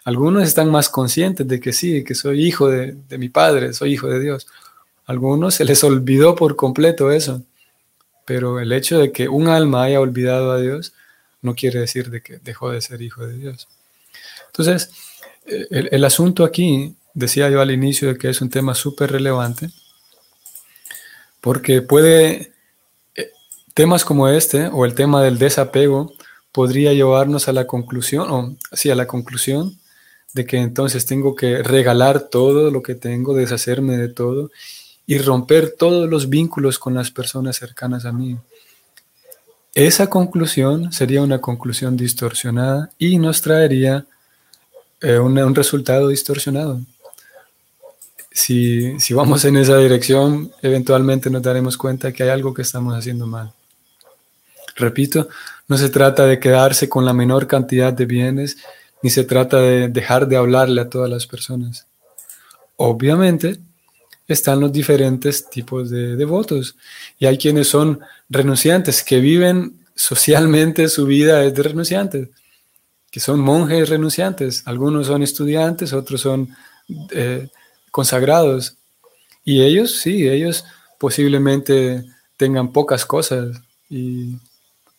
Algunos 0.05 0.45
están 0.45 0.71
más 0.71 0.89
conscientes 0.89 1.47
de 1.47 1.61
que 1.61 1.73
sí, 1.73 2.03
que 2.03 2.15
soy 2.15 2.47
hijo 2.47 2.69
de, 2.69 2.97
mi 3.19 3.29
Padre, 3.29 3.75
soy 3.75 3.93
hijo 3.93 4.09
de 4.09 4.21
Dios. 4.21 4.47
Algunos 5.05 5.55
se 5.57 5.65
les 5.65 5.85
olvidó 5.85 6.35
por 6.35 6.57
completo 6.57 7.11
eso. 7.11 7.43
Pero 8.25 8.61
el 8.61 8.73
hecho 8.73 8.99
de 8.99 9.13
que 9.13 9.29
un 9.29 9.49
alma 9.49 9.85
haya 9.85 10.01
olvidado 10.01 10.53
a 10.53 10.59
Dios 10.59 10.93
no 11.43 11.55
quiere 11.55 11.81
decir 11.81 12.11
de 12.11 12.23
que 12.23 12.39
dejó 12.39 12.71
de 12.71 12.81
ser 12.81 13.03
hijo 13.03 13.27
de 13.27 13.37
Dios. 13.37 13.69
Entonces, 14.47 14.91
el, 15.71 16.05
asunto 16.05 16.45
aquí, 16.45 16.95
decía 17.15 17.49
yo 17.51 17.61
al 17.61 17.71
inicio 17.71 18.09
de 18.09 18.19
que 18.19 18.31
es 18.31 18.41
un 18.41 18.51
tema 18.51 18.75
súper 18.75 19.13
relevante, 19.13 19.71
porque 21.41 21.83
puede 21.83 22.53
Temas 23.79 24.05
como 24.05 24.27
este 24.27 24.67
o 24.67 24.85
el 24.85 24.97
tema 24.97 25.23
del 25.23 25.39
desapego 25.39 26.13
podría 26.51 26.93
llevarnos 26.95 27.47
a 27.47 27.53
la 27.53 27.69
conclusión, 27.69 28.29
o 28.29 28.57
sí, 28.73 28.91
a 28.91 28.97
la 28.97 29.07
conclusión 29.07 29.79
de 30.35 30.47
que 30.47 30.57
entonces 30.57 31.07
tengo 31.07 31.37
que 31.37 31.63
regalar 31.63 32.23
todo 32.23 32.73
lo 32.73 32.83
que 32.83 32.97
tengo, 32.97 33.35
deshacerme 33.35 33.97
de 33.97 34.09
todo 34.09 34.51
y 35.07 35.19
romper 35.19 35.77
todos 35.79 36.11
los 36.11 36.29
vínculos 36.29 36.81
con 36.81 36.95
las 36.95 37.13
personas 37.13 37.55
cercanas 37.55 38.05
a 38.05 38.11
mí. 38.11 38.37
Esa 39.77 40.11
conclusión 40.11 40.91
sería 40.91 41.23
una 41.23 41.41
conclusión 41.41 41.97
distorsionada 41.97 42.91
y 42.99 43.17
nos 43.19 43.43
traería 43.43 44.07
eh, 45.01 45.19
un 45.19 45.55
resultado 45.55 46.09
distorsionado. 46.09 46.81
Si, 48.31 48.99
si 49.01 49.15
vamos 49.15 49.45
en 49.45 49.57
esa 49.57 49.77
dirección, 49.79 50.53
eventualmente 50.63 51.31
nos 51.31 51.43
daremos 51.43 51.77
cuenta 51.77 52.13
que 52.13 52.23
hay 52.23 52.29
algo 52.29 52.55
que 52.55 52.63
estamos 52.63 52.97
haciendo 52.97 53.27
mal. 53.27 53.53
Repito, 54.77 55.29
no 55.67 55.77
se 55.77 55.89
trata 55.89 56.25
de 56.25 56.39
quedarse 56.39 56.89
con 56.89 57.05
la 57.05 57.13
menor 57.13 57.47
cantidad 57.47 57.93
de 57.93 58.07
bienes, 58.07 58.59
ni 59.03 59.11
se 59.11 59.25
trata 59.25 59.59
de 59.59 59.89
dejar 59.89 60.29
de 60.29 60.37
hablarle 60.37 60.81
a 60.81 60.89
todas 60.89 61.11
las 61.11 61.27
personas. 61.27 61.87
Obviamente, 62.77 63.59
están 64.29 64.61
los 64.61 64.73
diferentes 64.73 65.49
tipos 65.49 65.91
de 65.91 66.15
devotos 66.15 66.77
y 67.19 67.27
hay 67.27 67.39
quienes 67.39 67.69
son 67.69 68.01
renunciantes, 68.29 69.03
que 69.03 69.21
viven 69.21 69.73
socialmente 69.95 70.89
su 70.89 71.07
vida 71.07 71.39
de 71.39 71.63
renunciantes, 71.63 72.29
que 73.11 73.21
son 73.21 73.41
monjes 73.41 73.89
renunciantes. 73.89 74.63
Algunos 74.67 75.07
son 75.07 75.23
estudiantes, 75.23 75.93
otros 75.93 76.21
son 76.21 76.49
eh, 77.11 77.49
consagrados. 77.91 78.77
Y 79.45 79.63
ellos, 79.63 79.97
sí, 79.97 80.29
ellos 80.29 80.65
posiblemente 80.99 82.05
tengan 82.37 82.73
pocas 82.73 83.05
cosas 83.05 83.61
y, 83.89 84.37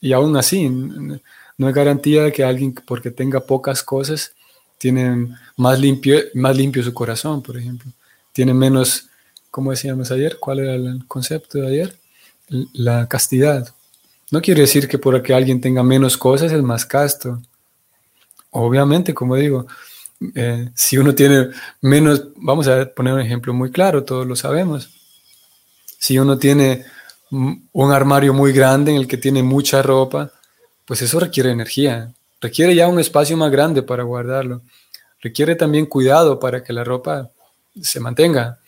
y 0.02 0.14
aún 0.14 0.36
así 0.38 0.70
no 0.70 1.68
hay 1.68 1.74
garantía 1.74 2.24
de 2.24 2.32
que 2.32 2.44
alguien 2.44 2.74
porque 2.74 3.12
tenga 3.12 3.42
pocas 3.42 3.84
cosas 3.84 4.34
tiene 4.80 5.36
más 5.58 5.80
limpio, 5.80 6.18
más 6.34 6.58
limpio 6.58 6.82
su 6.82 6.94
corazón, 6.94 7.44
por 7.44 7.58
ejemplo. 7.58 7.92
Tiene 8.32 8.54
menos, 8.54 9.10
¿cómo 9.52 9.72
decíamos 9.72 10.10
ayer? 10.10 10.38
¿Cuál 10.40 10.60
era 10.60 10.74
el 10.74 11.06
concepto 11.06 11.60
de 11.60 11.68
ayer? 11.68 12.00
La 12.74 13.08
castidad. 13.08 13.76
No 14.32 14.42
quiere 14.42 14.62
decir 14.62 14.88
que 14.88 14.98
porque 14.98 15.34
alguien 15.34 15.60
tenga 15.60 15.84
menos 15.84 16.18
cosas 16.18 16.52
es 16.54 16.64
más 16.64 16.86
casto. 16.86 17.42
Obviamente, 18.52 19.14
como 19.14 19.36
digo, 19.36 19.68
eh, 20.36 20.70
si 20.76 20.98
uno 20.98 21.16
tiene 21.16 21.50
menos, 21.82 22.28
vamos 22.36 22.68
a 22.68 22.86
poner 22.86 23.14
un 23.14 23.22
ejemplo 23.22 23.54
muy 23.54 23.72
claro, 23.72 24.04
todos 24.04 24.28
lo 24.28 24.36
sabemos. 24.36 24.90
Si 25.98 26.18
uno 26.18 26.38
tiene 26.38 26.86
un 27.32 27.92
armario 27.92 28.34
muy 28.34 28.52
grande 28.52 28.92
en 28.92 28.98
el 28.98 29.08
que 29.08 29.18
tiene 29.18 29.44
mucha 29.44 29.82
ropa, 29.82 30.32
pues 30.86 31.02
eso 31.02 31.20
requiere 31.20 31.52
energía, 31.52 32.12
requiere 32.42 32.74
ya 32.76 32.88
un 32.88 33.00
espacio 33.00 33.38
más 33.38 33.52
grande 33.52 33.84
para 33.84 34.04
guardarlo, 34.04 34.64
requiere 35.22 35.56
también 35.56 35.86
cuidado 35.86 36.40
para 36.40 36.64
que 36.64 36.74
la 36.74 36.84
ropa 36.84 37.30
se 37.80 38.00
mantenga 38.00 38.60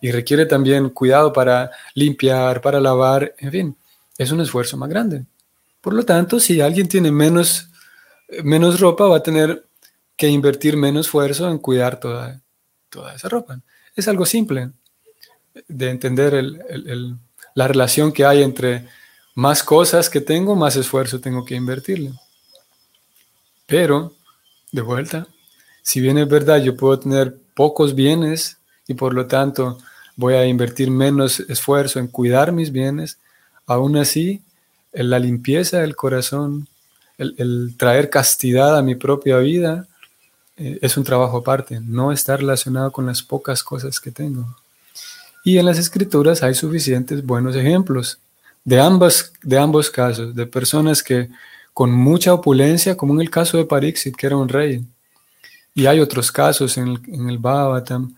y 0.00 0.10
requiere 0.10 0.46
también 0.46 0.88
cuidado 0.90 1.32
para 1.32 1.70
limpiar, 1.94 2.60
para 2.60 2.80
lavar, 2.80 3.34
en 3.38 3.50
fin, 3.50 3.76
es 4.16 4.30
un 4.30 4.40
esfuerzo 4.40 4.76
más 4.76 4.88
grande. 4.88 5.26
Por 5.80 5.92
lo 5.92 6.04
tanto, 6.04 6.40
si 6.40 6.60
alguien 6.60 6.88
tiene 6.88 7.10
menos, 7.10 7.68
menos 8.42 8.80
ropa, 8.80 9.06
va 9.06 9.18
a 9.18 9.22
tener 9.22 9.66
que 10.16 10.28
invertir 10.28 10.76
menos 10.76 11.06
esfuerzo 11.06 11.50
en 11.50 11.58
cuidar 11.58 12.00
toda, 12.00 12.40
toda 12.88 13.14
esa 13.14 13.28
ropa. 13.28 13.60
Es 13.94 14.08
algo 14.08 14.26
simple 14.26 14.70
de 15.68 15.90
entender 15.90 16.42
la 17.54 17.68
relación 17.68 18.12
que 18.12 18.24
hay 18.24 18.42
entre 18.42 18.86
más 19.34 19.62
cosas 19.62 20.08
que 20.08 20.20
tengo, 20.20 20.56
más 20.56 20.76
esfuerzo 20.76 21.20
tengo 21.20 21.44
que 21.44 21.54
invertirle. 21.54 22.12
Pero, 23.66 24.14
de 24.72 24.80
vuelta, 24.80 25.26
si 25.82 26.00
bien 26.00 26.18
es 26.18 26.28
verdad, 26.28 26.62
yo 26.62 26.76
puedo 26.76 26.98
tener 26.98 27.36
pocos 27.54 27.94
bienes 27.94 28.58
y 28.86 28.94
por 28.94 29.14
lo 29.14 29.26
tanto 29.26 29.78
voy 30.16 30.34
a 30.34 30.46
invertir 30.46 30.90
menos 30.90 31.40
esfuerzo 31.40 31.98
en 31.98 32.08
cuidar 32.08 32.52
mis 32.52 32.72
bienes, 32.72 33.18
aún 33.66 33.96
así, 33.96 34.42
en 34.92 35.10
la 35.10 35.18
limpieza 35.18 35.80
del 35.80 35.96
corazón, 35.96 36.68
el 37.18 37.74
traer 37.76 38.10
castidad 38.10 38.76
a 38.76 38.82
mi 38.82 38.94
propia 38.94 39.38
vida, 39.38 39.86
eh, 40.56 40.78
es 40.80 40.96
un 40.96 41.04
trabajo 41.04 41.38
aparte, 41.38 41.80
no 41.80 42.12
está 42.12 42.36
relacionado 42.36 42.90
con 42.90 43.06
las 43.06 43.22
pocas 43.22 43.62
cosas 43.62 44.00
que 44.00 44.10
tengo. 44.10 44.56
Y 45.44 45.58
en 45.58 45.66
las 45.66 45.78
escrituras 45.78 46.42
hay 46.42 46.54
suficientes 46.54 47.24
buenos 47.24 47.54
ejemplos 47.54 48.18
de, 48.64 48.80
ambas, 48.80 49.32
de 49.42 49.58
ambos 49.58 49.90
casos, 49.90 50.34
de 50.34 50.46
personas 50.46 51.02
que 51.02 51.28
con 51.74 51.92
mucha 51.92 52.32
opulencia, 52.32 52.96
como 52.96 53.14
en 53.14 53.20
el 53.20 53.30
caso 53.30 53.58
de 53.58 53.66
Parixit, 53.66 54.16
que 54.16 54.26
era 54.26 54.36
un 54.36 54.48
rey. 54.48 54.84
Y 55.74 55.86
hay 55.86 56.00
otros 56.00 56.32
casos 56.32 56.78
en 56.78 56.88
el, 56.88 57.00
en 57.06 57.28
el 57.28 57.38
Bhagavatam 57.38 58.16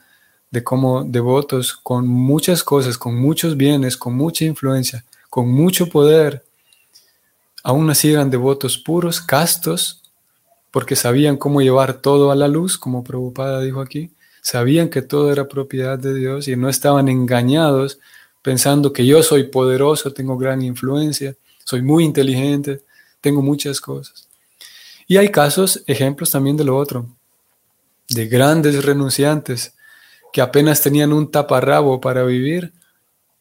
de 0.51 0.63
cómo 0.63 1.03
devotos 1.05 1.75
con 1.83 2.07
muchas 2.07 2.63
cosas, 2.63 2.97
con 2.97 3.17
muchos 3.17 3.57
bienes, 3.57 3.97
con 3.97 4.15
mucha 4.15 4.45
influencia, 4.45 5.05
con 5.29 5.49
mucho 5.49 5.89
poder, 5.89 6.45
aún 7.68 7.90
así 7.90 8.11
eran 8.11 8.31
devotos 8.31 8.78
puros, 8.78 9.20
castos, 9.20 10.00
porque 10.70 10.96
sabían 10.96 11.37
cómo 11.37 11.61
llevar 11.61 12.00
todo 12.00 12.33
a 12.33 12.35
la 12.35 12.48
luz, 12.48 12.78
como 12.78 13.04
Prabhupada 13.04 13.61
dijo 13.61 13.83
aquí, 13.83 14.11
sabían 14.40 14.88
que 14.88 15.02
todo 15.02 15.31
era 15.31 15.48
propiedad 15.48 15.98
de 15.98 16.14
Dios 16.14 16.48
y 16.48 16.57
no 16.57 16.70
estaban 16.70 17.11
engañados 17.11 17.98
pensando 18.40 18.90
que 18.90 19.04
yo 19.04 19.22
soy 19.22 19.44
poderoso, 19.44 20.14
tengo 20.14 20.38
gran 20.38 20.62
influencia, 20.62 21.37
soy 21.62 21.83
muy 21.83 22.04
inteligente, 22.04 22.81
tengo 23.20 23.42
muchas 23.42 23.83
cosas. 23.83 24.26
Y 25.07 25.18
hay 25.18 25.28
casos, 25.28 25.83
ejemplos 25.87 26.31
también 26.31 26.57
de 26.57 26.64
lo 26.64 26.74
otro, 26.74 27.07
de 28.09 28.28
grandes 28.28 28.83
renunciantes 28.83 29.74
que 30.33 30.40
apenas 30.40 30.81
tenían 30.81 31.12
un 31.12 31.31
taparrabo 31.31 32.00
para 32.00 32.22
vivir, 32.22 32.72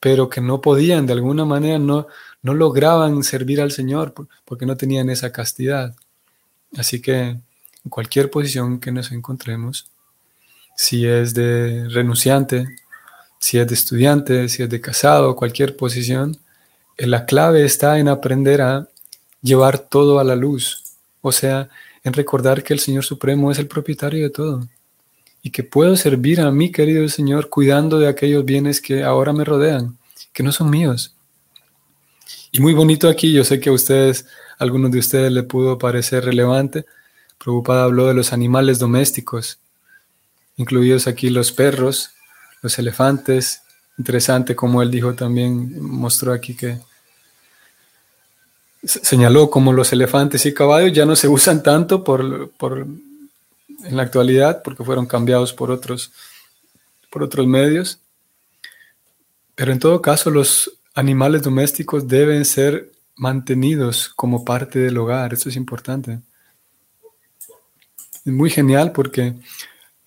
pero 0.02 0.28
que 0.28 0.42
no 0.42 0.60
podían, 0.60 1.06
de 1.06 1.14
alguna 1.14 1.46
manera 1.46 1.80
no, 1.80 2.08
no 2.48 2.54
lograban 2.54 3.24
servir 3.24 3.60
al 3.60 3.74
Señor 3.74 4.14
porque 4.46 4.66
no 4.66 4.78
tenían 4.78 5.10
esa 5.10 5.34
castidad. 5.34 5.94
Así 6.78 7.02
que 7.02 7.20
en 7.20 7.90
cualquier 7.90 8.32
posición 8.32 8.80
que 8.80 8.90
nos 8.94 9.12
encontremos, 9.12 9.92
si 10.74 11.06
es 11.06 11.34
de 11.34 11.90
renunciante, 11.90 12.66
si 13.38 13.60
es 13.60 13.68
de 13.68 13.74
estudiante, 13.74 14.48
si 14.48 14.64
es 14.64 14.70
de 14.70 14.80
casado, 14.80 15.36
cualquier 15.36 15.76
posición, 15.76 16.38
eh, 16.96 17.06
la 17.06 17.26
clave 17.26 17.66
está 17.66 18.00
en 18.00 18.08
aprender 18.08 18.62
a 18.62 18.88
llevar 19.42 19.78
todo 19.78 20.18
a 20.18 20.24
la 20.24 20.38
luz, 20.38 20.84
o 21.20 21.34
sea, 21.34 21.68
en 22.06 22.14
recordar 22.14 22.64
que 22.64 22.74
el 22.74 22.80
Señor 22.80 23.04
Supremo 23.04 23.52
es 23.52 23.60
el 23.60 23.68
propietario 23.68 24.24
de 24.24 24.30
todo 24.30 24.70
y 25.42 25.50
que 25.52 25.64
puedo 25.64 25.98
servir 25.98 26.40
a 26.40 26.50
mi 26.52 26.72
querido 26.72 27.10
Señor 27.10 27.50
cuidando 27.50 28.00
de 28.00 28.08
aquellos 28.08 28.46
bienes 28.46 28.80
que 28.80 29.04
ahora 29.04 29.34
me 29.34 29.44
rodean, 29.44 29.98
que 30.32 30.44
no 30.44 30.54
son 30.54 30.70
míos. 30.70 31.17
Y 32.52 32.60
muy 32.62 32.74
bonito 32.74 33.10
aquí, 33.10 33.34
yo 33.34 33.44
sé 33.44 33.60
que 33.60 33.70
a 33.70 33.74
ustedes 33.74 34.26
algunos 34.58 34.92
de 34.92 35.00
ustedes 35.00 35.32
le 35.32 35.44
pudo 35.44 35.78
parecer 35.78 36.26
relevante. 36.26 36.86
Prabhupada 37.38 37.84
habló 37.84 38.08
de 38.08 38.14
los 38.14 38.34
animales 38.34 38.80
domésticos, 38.80 39.60
incluidos 40.56 41.08
aquí 41.08 41.30
los 41.30 41.52
perros, 41.52 42.12
los 42.62 42.80
elefantes. 42.80 43.62
Interesante 43.98 44.56
como 44.56 44.82
él 44.82 44.92
dijo 44.92 45.14
también, 45.14 45.82
mostró 45.82 46.34
aquí 46.34 46.56
que 46.56 46.80
señaló 48.84 49.50
como 49.50 49.74
los 49.74 49.92
elefantes 49.92 50.46
y 50.46 50.54
caballos 50.54 50.94
ya 50.94 51.06
no 51.06 51.16
se 51.16 51.28
usan 51.28 51.62
tanto 51.62 52.04
por, 52.04 52.52
por, 52.52 52.88
en 53.84 53.98
la 53.98 54.04
actualidad 54.04 54.62
porque 54.64 54.84
fueron 54.84 55.06
cambiados 55.06 55.54
por 55.54 55.72
otros, 55.72 56.12
por 57.10 57.24
otros 57.24 57.46
medios. 57.48 58.00
Pero 59.56 59.72
en 59.72 59.80
todo 59.80 60.02
caso 60.02 60.30
los 60.30 60.72
animales 60.98 61.44
domésticos 61.44 62.08
deben 62.08 62.44
ser 62.44 62.92
mantenidos 63.16 64.10
como 64.16 64.44
parte 64.44 64.80
del 64.80 64.98
hogar. 64.98 65.32
Eso 65.32 65.48
es 65.48 65.56
importante. 65.56 66.22
Es 68.26 68.34
muy 68.34 68.50
genial 68.50 68.94
porque 68.94 69.36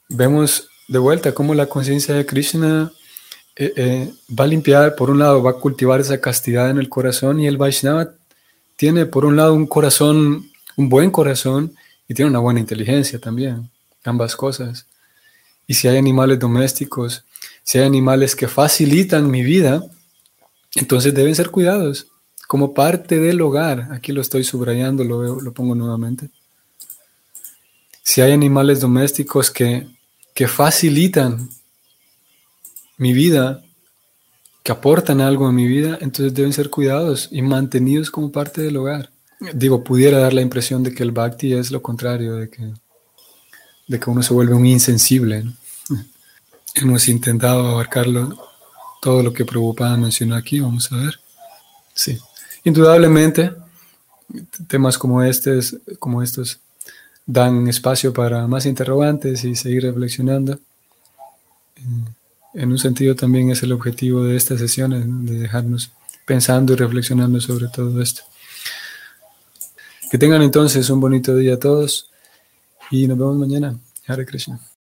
vemos 0.09 0.69
de 0.89 0.99
vuelta 0.99 1.33
cómo 1.33 1.55
la 1.55 1.67
conciencia 1.67 2.17
de 2.17 2.27
Krishna 2.27 2.91
eh, 3.55 3.73
eh, 3.77 4.13
va 4.37 4.45
a 4.45 4.49
limpiar, 4.49 4.97
por 4.97 5.11
un 5.11 5.21
lado, 5.21 5.41
va 5.41 5.53
a 5.53 5.61
cultivar 5.61 6.01
esa 6.01 6.21
castidad 6.21 6.71
en 6.71 6.79
el 6.79 6.89
corazón 6.89 7.39
y 7.39 7.47
el 7.47 7.57
Vaishnava 7.57 8.11
tiene, 8.75 9.07
por 9.07 9.25
un 9.25 9.37
lado, 9.37 9.55
un 9.55 9.69
corazón, 9.69 10.51
un 10.77 10.89
buen 10.89 11.13
corazón 11.13 11.73
y 12.09 12.15
tiene 12.15 12.33
una 12.33 12.41
buena 12.41 12.59
inteligencia 12.59 13.21
también, 13.21 13.71
ambas 14.03 14.35
cosas. 14.35 14.87
Y 15.69 15.75
si 15.75 15.87
hay 15.87 15.99
animales 15.99 16.41
domésticos, 16.41 17.23
si 17.63 17.79
hay 17.79 17.85
animales 17.85 18.35
que 18.35 18.49
facilitan 18.49 19.31
mi 19.31 19.45
vida, 19.45 19.85
entonces 20.75 21.15
deben 21.15 21.35
ser 21.35 21.51
cuidados 21.51 22.09
como 22.51 22.75
parte 22.75 23.19
del 23.19 23.41
hogar. 23.41 23.89
Aquí 23.93 24.11
lo 24.11 24.21
estoy 24.21 24.43
subrayando, 24.43 25.05
lo, 25.05 25.53
pongo 25.53 25.75
nuevamente. 25.77 26.31
Si 28.03 28.21
hay 28.21 28.33
animales 28.33 28.81
domésticos 28.81 29.51
que, 29.51 29.87
que 30.35 30.49
facilitan 30.49 31.49
mi 32.97 33.13
vida, 33.13 33.63
que 34.65 34.73
aportan 34.73 35.21
algo 35.21 35.47
a 35.47 35.53
mi 35.53 35.67
vida, 35.67 35.99
entonces 36.01 36.35
deben 36.35 36.53
ser 36.53 36.71
cuidados 36.71 37.29
y 37.31 37.41
mantenidos 37.41 38.11
como 38.11 38.33
parte 38.33 38.63
del 38.63 38.77
hogar. 38.77 39.11
Digo, 39.55 39.85
pudiera 39.85 40.19
dar 40.19 40.35
la 40.35 40.43
impresión 40.43 40.83
de 40.83 40.93
que 40.93 41.03
el 41.03 41.13
bhakti 41.13 41.55
es 41.55 41.71
lo 41.71 41.81
contrario, 41.81 42.35
de 42.35 42.51
que, 42.51 42.73
de 43.87 44.01
que 44.01 44.11
uno 44.11 44.23
se 44.23 44.35
vuelve 44.35 44.55
un 44.55 44.67
insensible. 44.67 45.45
Hemos 46.75 47.09
intentado 47.09 47.69
abarcarlo, 47.69 48.37
todo 49.01 49.23
lo 49.23 49.33
que 49.33 49.45
Prabhupada 49.45 49.97
mencionó 49.97 50.37
aquí, 50.37 50.61
vamos 50.61 50.91
a 50.93 50.97
ver. 50.97 51.21
Sí. 51.95 52.19
Indudablemente, 52.65 53.53
temas 54.69 54.99
como, 54.99 55.23
este, 55.23 55.59
como 55.99 56.23
estos 56.23 56.61
dan 57.27 57.69
espacio 57.69 58.13
para 58.13 58.47
más 58.47 58.67
interrogantes 58.67 59.45
y 59.45 59.55
seguir 59.55 59.83
reflexionando. 59.83 60.59
En 62.55 62.71
un 62.71 62.79
sentido 62.79 63.15
también 63.15 63.51
es 63.51 63.63
el 63.63 63.73
objetivo 63.73 64.25
de 64.25 64.37
estas 64.37 64.59
sesiones, 64.59 65.05
de 65.07 65.39
dejarnos 65.39 65.91
pensando 66.27 66.73
y 66.73 66.77
reflexionando 66.77 67.41
sobre 67.41 67.69
todo 67.69 68.01
esto. 68.03 68.23
Que 70.11 70.19
tengan 70.19 70.43
entonces 70.43 70.91
un 70.91 71.01
bonito 71.01 71.35
día 71.37 71.55
a 71.55 71.59
todos 71.59 72.11
y 72.91 73.07
nos 73.07 73.17
vemos 73.17 73.37
mañana. 73.37 73.79
Hare 74.07 74.27
Krishna. 74.27 74.61